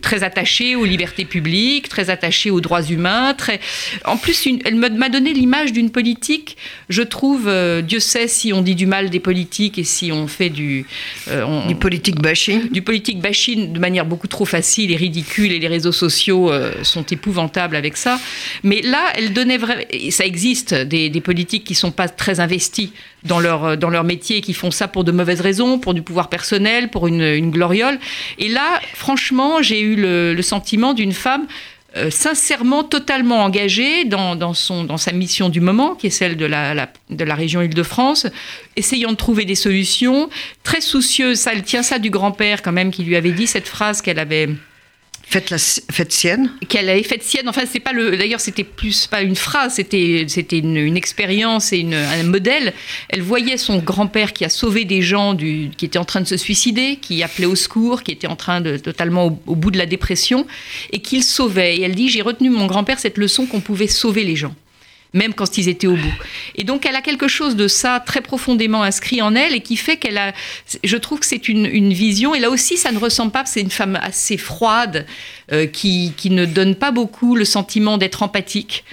très 0.00 0.22
attaché 0.22 0.76
aux 0.76 0.84
libertés 0.84 1.24
publiques, 1.24 1.88
très 1.88 2.10
attaché 2.10 2.50
aux 2.50 2.60
droits 2.60 2.82
humains. 2.82 3.34
Très... 3.34 3.60
En 4.04 4.16
plus, 4.16 4.46
une- 4.46 4.60
elle 4.64 4.74
m'a 4.76 5.08
donné 5.08 5.32
l'image 5.32 5.72
d'une 5.72 5.90
politique. 5.90 6.56
Je 6.88 7.02
trouve, 7.02 7.46
euh, 7.48 7.82
Dieu 7.82 8.00
sait 8.00 8.28
si 8.28 8.52
on 8.52 8.62
dit 8.62 8.74
du 8.74 8.86
mal 8.86 9.10
des 9.10 9.20
politiques 9.20 9.78
et 9.78 9.84
si 9.84 10.10
on 10.12 10.26
fait 10.26 10.50
du, 10.50 10.84
euh, 11.28 11.44
on- 11.44 11.66
Du 11.66 11.74
politique 11.76 12.20
bashing. 12.20 12.70
du 12.70 12.82
politique 12.82 13.20
bashing 13.20 13.72
de 13.72 13.78
manière 13.78 14.04
beaucoup 14.06 14.28
trop 14.28 14.44
facile 14.44 14.90
et 14.90 14.96
ridicule 14.96 15.52
et 15.52 15.58
les 15.58 15.68
réseaux 15.68 15.92
sociaux 15.92 16.50
euh, 16.52 16.72
sont 16.82 17.04
épouvantables 17.04 17.76
avec 17.76 17.96
ça. 17.96 18.18
Mais 18.62 18.82
là, 18.82 19.12
elle 19.16 19.32
donnait 19.32 19.58
vraiment, 19.58 19.82
et 19.90 20.10
ça 20.10 20.24
existe 20.24 20.74
des, 20.74 21.08
des 21.10 21.20
politiques 21.20 21.64
qui 21.64 21.74
sont 21.74 21.90
pas 21.92 22.08
très 22.08 22.40
investis 22.40 22.90
dans 23.24 23.40
leur 23.40 23.76
dans 23.76 23.90
leur 23.90 24.04
métier 24.04 24.38
et 24.38 24.40
qui 24.40 24.54
font 24.54 24.70
ça 24.70 24.88
pour 24.88 25.04
de 25.04 25.12
mauvaises 25.12 25.40
raisons, 25.40 25.78
pour 25.78 25.94
du 25.94 26.02
pouvoir 26.02 26.28
personnel, 26.28 26.90
pour 26.90 27.06
une, 27.06 27.22
une 27.22 27.50
gloriole. 27.50 27.98
Et 28.38 28.48
là, 28.48 28.80
franchement, 28.94 29.62
j'ai 29.62 29.80
eu 29.80 29.96
le, 29.96 30.42
sentiment 30.42 30.92
d'une 30.92 31.12
femme 31.12 31.46
euh, 31.96 32.10
sincèrement, 32.10 32.82
totalement 32.82 33.44
engagée 33.44 34.04
dans, 34.04 34.52
son, 34.52 34.84
dans 34.84 34.96
sa 34.96 35.12
mission 35.12 35.48
du 35.48 35.60
moment, 35.60 35.94
qui 35.94 36.08
est 36.08 36.10
celle 36.10 36.36
de 36.36 36.44
la, 36.44 36.88
de 37.08 37.24
la 37.24 37.34
région 37.34 37.62
Île-de-France, 37.62 38.26
essayant 38.76 39.12
de 39.12 39.16
trouver 39.16 39.44
des 39.44 39.54
solutions, 39.54 40.28
très 40.64 40.80
soucieuse, 40.80 41.38
ça, 41.38 41.52
elle 41.52 41.62
tient 41.62 41.84
ça 41.84 42.00
du 42.00 42.10
grand-père 42.10 42.62
quand 42.62 42.72
même, 42.72 42.90
qui 42.90 43.04
lui 43.04 43.14
avait 43.14 43.30
dit 43.30 43.46
cette 43.46 43.68
phrase 43.68 44.02
qu'elle 44.02 44.18
avait 44.18 44.48
Faites, 45.26 45.50
la, 45.50 45.58
faites 45.58 46.12
sienne 46.12 46.50
Qu'elle 46.68 46.88
avait 46.88 47.02
faite 47.02 47.22
sienne. 47.22 47.48
Enfin, 47.48 47.62
c'est 47.70 47.80
pas 47.80 47.92
le. 47.92 48.16
D'ailleurs, 48.16 48.40
c'était 48.40 48.64
plus 48.64 49.06
pas 49.06 49.22
une 49.22 49.36
phrase, 49.36 49.74
c'était 49.74 50.26
c'était 50.28 50.58
une, 50.58 50.96
expérience 50.96 51.72
et 51.72 51.78
une, 51.78 51.94
un 51.94 52.22
modèle. 52.24 52.72
Elle 53.08 53.22
voyait 53.22 53.56
son 53.56 53.78
grand-père 53.78 54.32
qui 54.32 54.44
a 54.44 54.48
sauvé 54.48 54.84
des 54.84 55.02
gens 55.02 55.34
du, 55.34 55.70
qui 55.76 55.86
étaient 55.86 55.98
en 55.98 56.04
train 56.04 56.20
de 56.20 56.26
se 56.26 56.36
suicider, 56.36 56.96
qui 56.96 57.22
appelait 57.22 57.46
au 57.46 57.56
secours, 57.56 58.02
qui 58.02 58.12
était 58.12 58.26
en 58.26 58.36
train 58.36 58.60
de 58.60 58.76
totalement 58.76 59.38
au 59.46 59.56
bout 59.56 59.70
de 59.70 59.78
la 59.78 59.86
dépression, 59.86 60.46
et 60.92 61.00
qu'il 61.00 61.22
sauvait. 61.22 61.76
Et 61.76 61.82
elle 61.82 61.94
dit 61.94 62.08
j'ai 62.08 62.22
retenu 62.22 62.50
mon 62.50 62.66
grand-père 62.66 62.98
cette 62.98 63.18
leçon 63.18 63.46
qu'on 63.46 63.60
pouvait 63.60 63.88
sauver 63.88 64.24
les 64.24 64.36
gens 64.36 64.54
même 65.14 65.32
quand 65.32 65.56
ils 65.56 65.68
étaient 65.68 65.86
au 65.86 65.96
bout. 65.96 66.14
Et 66.56 66.64
donc 66.64 66.84
elle 66.84 66.96
a 66.96 67.00
quelque 67.00 67.28
chose 67.28 67.56
de 67.56 67.68
ça 67.68 68.00
très 68.04 68.20
profondément 68.20 68.82
inscrit 68.82 69.22
en 69.22 69.34
elle 69.34 69.54
et 69.54 69.60
qui 69.60 69.76
fait 69.76 69.96
qu'elle 69.96 70.18
a, 70.18 70.34
je 70.82 70.96
trouve 70.96 71.20
que 71.20 71.26
c'est 71.26 71.48
une, 71.48 71.64
une, 71.64 71.92
vision, 71.92 72.34
et 72.34 72.40
là 72.40 72.50
aussi 72.50 72.76
ça 72.76 72.90
ne 72.92 72.98
ressemble 72.98 73.30
pas, 73.30 73.44
c'est 73.46 73.60
une 73.60 73.70
femme 73.70 73.96
assez 74.02 74.36
froide, 74.36 75.06
euh, 75.52 75.66
qui, 75.66 76.12
qui, 76.16 76.30
ne 76.30 76.44
donne 76.44 76.74
pas 76.74 76.90
beaucoup 76.90 77.36
le 77.36 77.44
sentiment 77.44 77.96
d'être 77.96 78.22
empathique, 78.22 78.84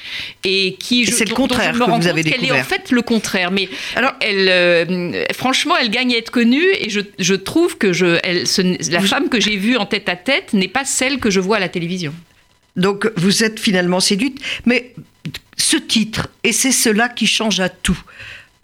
et 0.43 0.75
qui... 0.79 1.05
C'est 1.07 1.27
le 1.27 1.33
contraire 1.33 1.73
que 1.73 1.77
vous 1.77 2.07
avez 2.07 2.23
découvert. 2.23 2.51
Elle 2.51 2.57
est 2.57 2.61
en 2.61 2.63
fait 2.63 2.91
le 2.91 3.01
contraire, 3.01 3.51
mais 3.51 3.67
Alors, 3.95 4.13
elle, 4.21 4.47
euh, 4.49 5.23
franchement, 5.33 5.75
elle 5.75 5.89
gagne 5.89 6.13
à 6.13 6.17
être 6.17 6.29
connue, 6.29 6.65
et 6.79 6.89
je, 6.89 7.01
je 7.17 7.33
trouve 7.33 7.77
que 7.77 7.93
je, 7.93 8.19
elle, 8.23 8.43
la 8.91 9.01
femme 9.01 9.29
que 9.29 9.39
j'ai 9.39 9.57
vue 9.57 9.77
en 9.77 9.85
tête 9.85 10.07
à 10.07 10.15
tête 10.15 10.53
n'est 10.53 10.67
pas 10.67 10.85
celle 10.85 11.19
que 11.19 11.31
je 11.31 11.39
vois 11.39 11.57
à 11.57 11.59
la 11.59 11.69
télévision. 11.69 12.13
Donc 12.75 13.11
vous 13.17 13.43
êtes 13.43 13.59
finalement 13.59 13.99
séduite, 13.99 14.39
mais 14.65 14.93
ce 15.57 15.77
titre, 15.77 16.27
et 16.43 16.51
c'est 16.51 16.71
cela 16.71 17.09
qui 17.09 17.27
change 17.27 17.59
à 17.59 17.69
tout. 17.69 17.99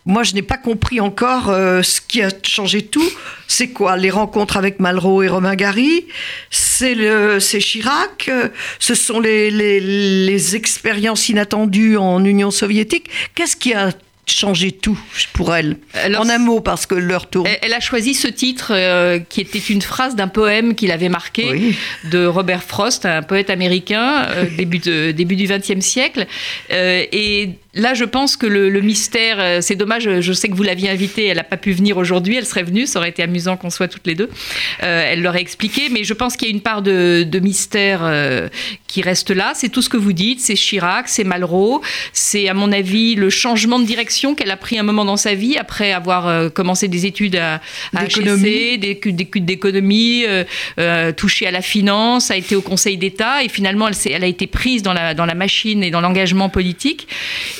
Moi, 0.06 0.24
je 0.24 0.34
n'ai 0.34 0.41
pas 0.41 0.58
compris 0.58 1.02
encore 1.02 1.50
euh, 1.50 1.82
ce 1.84 2.00
qui 2.00 2.22
a 2.22 2.30
changé 2.41 2.82
tout. 2.82 3.10
C'est 3.50 3.67
quoi 3.70 3.98
Les 3.98 4.10
rencontres 4.10 4.56
avec 4.56 4.80
Malraux 4.80 5.22
et 5.22 5.28
Romain 5.28 5.56
Gary? 5.56 6.08
C'est 6.50 6.96
Chirac? 7.60 8.32
Ce 8.80 8.96
sont 8.96 9.20
les, 9.20 9.52
les 9.52 10.56
expériences 10.56 11.28
inattendues 11.28 11.98
en 11.98 12.24
Union 12.24 12.52
soviétique? 12.52 13.10
Qu'est-ce 13.36 13.58
qui 13.58 13.74
a 13.74 13.91
changer 14.27 14.71
tout 14.71 14.99
pour 15.33 15.55
elle 15.55 15.77
En 16.17 16.29
un 16.29 16.37
mot, 16.37 16.59
parce 16.59 16.85
que 16.85 16.95
leur 16.95 17.27
tour. 17.27 17.47
Elle, 17.61 17.73
a 17.73 17.79
choisi 17.79 18.13
ce 18.13 18.27
titre 18.27 18.71
euh, 18.75 19.19
qui 19.19 19.41
était 19.41 19.57
une 19.57 19.81
phrase 19.81 20.15
d'un 20.15 20.27
poème 20.27 20.75
qu'il 20.75 20.91
avait 20.91 21.09
marqué 21.09 21.73
de 22.11 22.25
Robert 22.25 22.63
Frost, 22.63 23.05
un 23.05 23.23
poète 23.23 23.49
américain 23.49 24.27
euh, 24.29 24.45
début, 24.57 24.79
de, 24.79 25.11
début 25.11 25.35
du 25.35 25.47
XXe 25.47 25.79
siècle. 25.79 26.27
Euh, 26.71 27.05
et 27.11 27.51
là, 27.77 27.93
je 27.93 28.05
pense 28.05 28.37
que 28.37 28.45
le, 28.45 28.81
mystère, 28.81 29.61
c'est 29.61 29.75
dommage, 29.75 30.19
je 30.19 30.33
sais 30.33 30.49
que 30.49 30.55
vous 30.55 30.63
l'aviez 30.63 30.89
invitée, 30.89 31.25
elle 31.27 31.37
n'a 31.37 31.43
pas 31.43 31.57
pu 31.57 31.71
venir 31.71 31.97
aujourd'hui, 31.97 32.35
elle 32.35 32.45
serait 32.45 32.63
venue, 32.63 32.85
ça 32.85 32.99
aurait 32.99 33.09
été 33.09 33.23
amusant 33.23 33.57
qu'on 33.57 33.69
soit 33.69 33.87
toutes 33.87 34.07
les 34.07 34.15
deux. 34.15 34.29
elle 34.79 35.21
l'aurait 35.21 35.41
expliqué, 35.41 35.89
mais 35.89 36.03
je 36.03 36.13
pense 36.13 36.37
qu'il 36.37 36.47
y 36.47 36.51
a 36.51 36.53
une 36.53 36.61
part 36.61 36.81
de, 36.81 37.23
de 37.23 37.39
mystère 37.39 38.01
qui 38.87 39.01
reste 39.01 39.31
là. 39.31 39.51
C'est 39.55 39.69
tout 39.69 39.81
ce 39.81 39.89
que 39.89 39.97
vous 39.97 40.13
dites, 40.13 40.39
c'est 40.39 40.55
Chirac, 40.55 41.09
c'est 41.09 41.23
Malraux, 41.23 41.81
c'est 42.13 42.47
à 42.47 42.53
mon 42.53 42.71
avis 42.71 43.15
le 43.15 43.29
changement 43.29 43.79
de 43.79 43.85
direction 43.85 44.35
qu'elle 44.35 44.51
a 44.51 44.57
pris 44.57 44.79
un 44.79 44.83
moment 44.83 45.05
dans 45.05 45.17
sa 45.17 45.33
vie 45.33 45.57
après 45.57 45.91
avoir 45.91 46.27
euh, 46.27 46.49
commencé 46.49 46.87
des 46.87 47.05
études 47.05 47.35
à, 47.35 47.61
à 47.95 48.05
HEC, 48.05 48.79
des 48.79 48.89
études 48.91 49.45
d'économie, 49.45 50.23
euh, 50.25 50.43
euh, 50.79 51.11
touchée 51.11 51.47
à 51.47 51.51
la 51.51 51.61
finance, 51.61 52.31
a 52.31 52.37
été 52.37 52.55
au 52.55 52.61
Conseil 52.61 52.97
d'État 52.97 53.43
et 53.43 53.49
finalement 53.49 53.87
elle, 53.87 53.95
elle, 54.11 54.23
a 54.23 54.27
été 54.27 54.47
prise 54.47 54.83
dans 54.83 54.93
la, 54.93 55.13
dans 55.13 55.25
la 55.25 55.35
machine 55.35 55.83
et 55.83 55.91
dans 55.91 56.01
l'engagement 56.01 56.49
politique. 56.49 57.07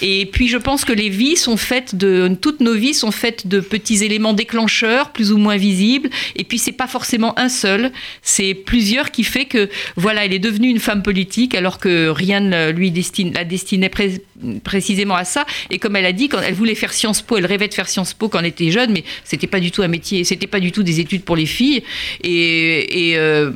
Et 0.02 0.07
puis 0.32 0.48
je 0.48 0.58
pense 0.58 0.86
que 0.86 0.94
les 0.94 1.10
vies 1.10 1.38
sont 1.38 1.58
faites 1.58 1.96
de 1.96 2.30
toutes 2.42 2.60
nos 2.60 2.74
vies 2.74 2.94
sont 2.94 3.12
faites 3.12 3.48
de 3.48 3.60
petits 3.60 4.04
éléments 4.04 4.34
déclencheurs 4.34 5.12
plus 5.12 5.32
ou 5.32 5.38
moins 5.38 5.58
visibles. 5.58 6.10
Et 6.36 6.44
puis 6.44 6.58
c'est 6.58 6.72
pas 6.72 6.88
forcément 6.88 7.38
un 7.40 7.50
seul, 7.50 7.92
c'est 8.22 8.54
plusieurs 8.54 9.12
qui 9.12 9.24
fait 9.24 9.46
que 9.46 9.70
voilà 9.96 10.26
elle 10.26 10.34
est 10.34 10.40
devenue 10.40 10.70
une 10.70 10.80
femme 10.80 11.04
politique 11.04 11.56
alors 11.56 11.80
que 11.80 12.10
rien 12.10 12.40
ne 12.40 12.72
lui 12.72 12.92
destine, 12.92 13.34
la 13.34 13.44
destinait 13.44 13.92
précisément 14.64 15.16
à 15.16 15.24
ça. 15.24 15.46
Et 15.70 15.80
comme 15.80 15.96
elle 15.96 16.06
a 16.06 16.12
dit, 16.12 16.30
quand 16.30 16.42
elle 16.42 16.54
voulait 16.54 16.76
faire 16.76 16.94
Sciences 16.94 17.22
Po, 17.22 17.38
elle 17.38 17.46
rêvait 17.46 17.68
de 17.68 17.74
faire 17.74 17.90
Sciences 17.90 18.14
Po 18.14 18.30
quand 18.30 18.40
elle 18.40 18.46
était 18.46 18.72
jeune, 18.72 18.92
mais 18.92 19.04
c'était 19.24 19.48
pas 19.48 19.60
du 19.60 19.72
tout 19.72 19.82
un 19.82 19.88
métier, 19.88 20.24
c'était 20.24 20.48
pas 20.48 20.60
du 20.60 20.72
tout 20.72 20.84
des 20.84 21.00
études 21.00 21.24
pour 21.24 21.36
les 21.36 21.46
filles. 21.46 21.84
Et, 22.24 23.10
et, 23.10 23.18
euh, 23.18 23.52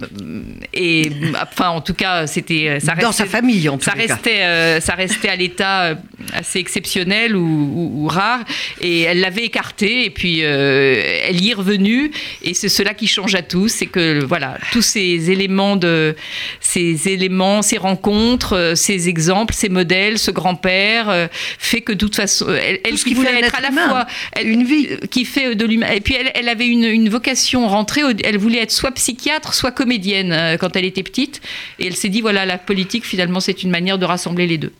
et 0.74 1.12
enfin, 1.42 1.70
en 1.70 1.82
tout 1.82 1.94
cas, 1.94 2.28
c'était 2.28 2.80
ça 2.80 2.92
restait, 2.92 3.06
dans 3.06 3.12
sa 3.12 3.26
famille. 3.26 3.70
En 3.70 3.80
ça 3.80 3.92
restait, 3.92 4.42
euh, 4.42 4.80
ça 4.80 4.96
restait 4.96 5.30
à 5.30 5.36
l'état 5.36 5.84
euh, 5.84 5.96
assez 6.34 6.60
exceptionnel 6.60 7.36
ou, 7.36 8.08
rare. 8.08 8.42
Et 8.82 9.02
elle 9.02 9.20
l'avait 9.20 9.46
écarté, 9.46 10.06
et 10.06 10.10
puis 10.10 10.40
elle 10.40 11.40
y 11.42 11.52
est 11.52 11.54
revenue. 11.54 12.12
Et 12.42 12.54
c'est 12.54 12.70
cela 12.70 12.94
qui 12.94 13.08
change 13.08 13.36
à 13.36 13.42
tout, 13.42 13.68
c'est 13.68 13.86
que 13.86 14.24
voilà, 14.24 14.58
tous 14.72 14.82
ces 14.82 15.32
éléments 15.32 15.76
de, 15.76 16.16
ces 16.60 17.10
éléments, 17.10 17.62
ces 17.62 17.78
rencontres, 17.78 18.74
ces 18.76 19.10
exemples, 19.10 19.54
ces 19.54 19.70
modèles, 19.70 20.18
ce 20.18 20.32
grand-père, 20.32 21.30
fait 21.58 21.82
que 21.82 21.94
de 21.94 21.98
toute 21.98 22.16
façon, 22.16 22.48
elle, 22.50 22.80
qui 22.96 23.14
voulait 23.14 23.40
être 23.40 23.56
à 23.56 23.62
la 23.62 23.72
fois 23.72 24.08
une 24.44 24.64
vie 24.64 24.88
euh, 24.90 24.98
qui 25.10 25.26
fait 25.26 25.56
de 25.56 25.66
l'humain. 25.66 25.90
Et 25.92 26.02
puis 26.02 26.16
elle, 26.16 26.50
avait 26.50 26.68
une, 26.68 27.10
vocation 27.10 27.68
rentrée. 27.68 28.02
Elle 28.24 28.38
voulait 28.38 28.60
être 28.60 28.72
soit 28.72 28.92
psychiatre, 28.92 29.54
soit 29.54 29.72
comédienne 29.72 30.32
euh, 30.32 30.58
quand 30.58 30.76
elle 30.76 30.86
était 30.86 31.04
petite. 31.04 31.42
Et 31.80 31.88
elle 31.88 31.96
s'est 31.96 32.10
dit 32.10 32.22
voilà, 32.22 32.46
la 32.46 32.58
politique 32.58 33.06
finalement 33.06 33.40
c'est 33.40 33.64
une 33.64 33.70
manière 33.70 33.98
de 33.98 34.06
rassembler 34.06 34.48
les 34.48 34.58
deux. 34.58 34.74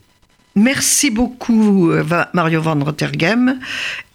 Merci 0.54 1.10
beaucoup 1.10 1.90
euh, 1.90 2.04
Mario 2.34 2.60
Van 2.60 2.78
Rotergem. 2.78 3.58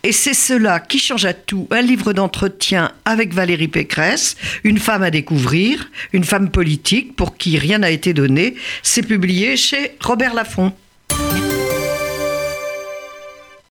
Et 0.03 0.11
c'est 0.11 0.33
cela 0.33 0.79
qui 0.79 0.99
change 0.99 1.25
à 1.25 1.33
tout. 1.33 1.67
Un 1.71 1.81
livre 1.81 2.13
d'entretien 2.13 2.91
avec 3.05 3.33
Valérie 3.33 3.67
Pécresse, 3.67 4.37
une 4.63 4.77
femme 4.77 5.03
à 5.03 5.09
découvrir, 5.09 5.89
une 6.13 6.23
femme 6.23 6.49
politique 6.49 7.15
pour 7.15 7.37
qui 7.37 7.57
rien 7.57 7.79
n'a 7.79 7.89
été 7.89 8.13
donné. 8.13 8.55
C'est 8.83 9.03
publié 9.03 9.57
chez 9.57 9.97
Robert 9.99 10.33
Laffont. 10.33 10.73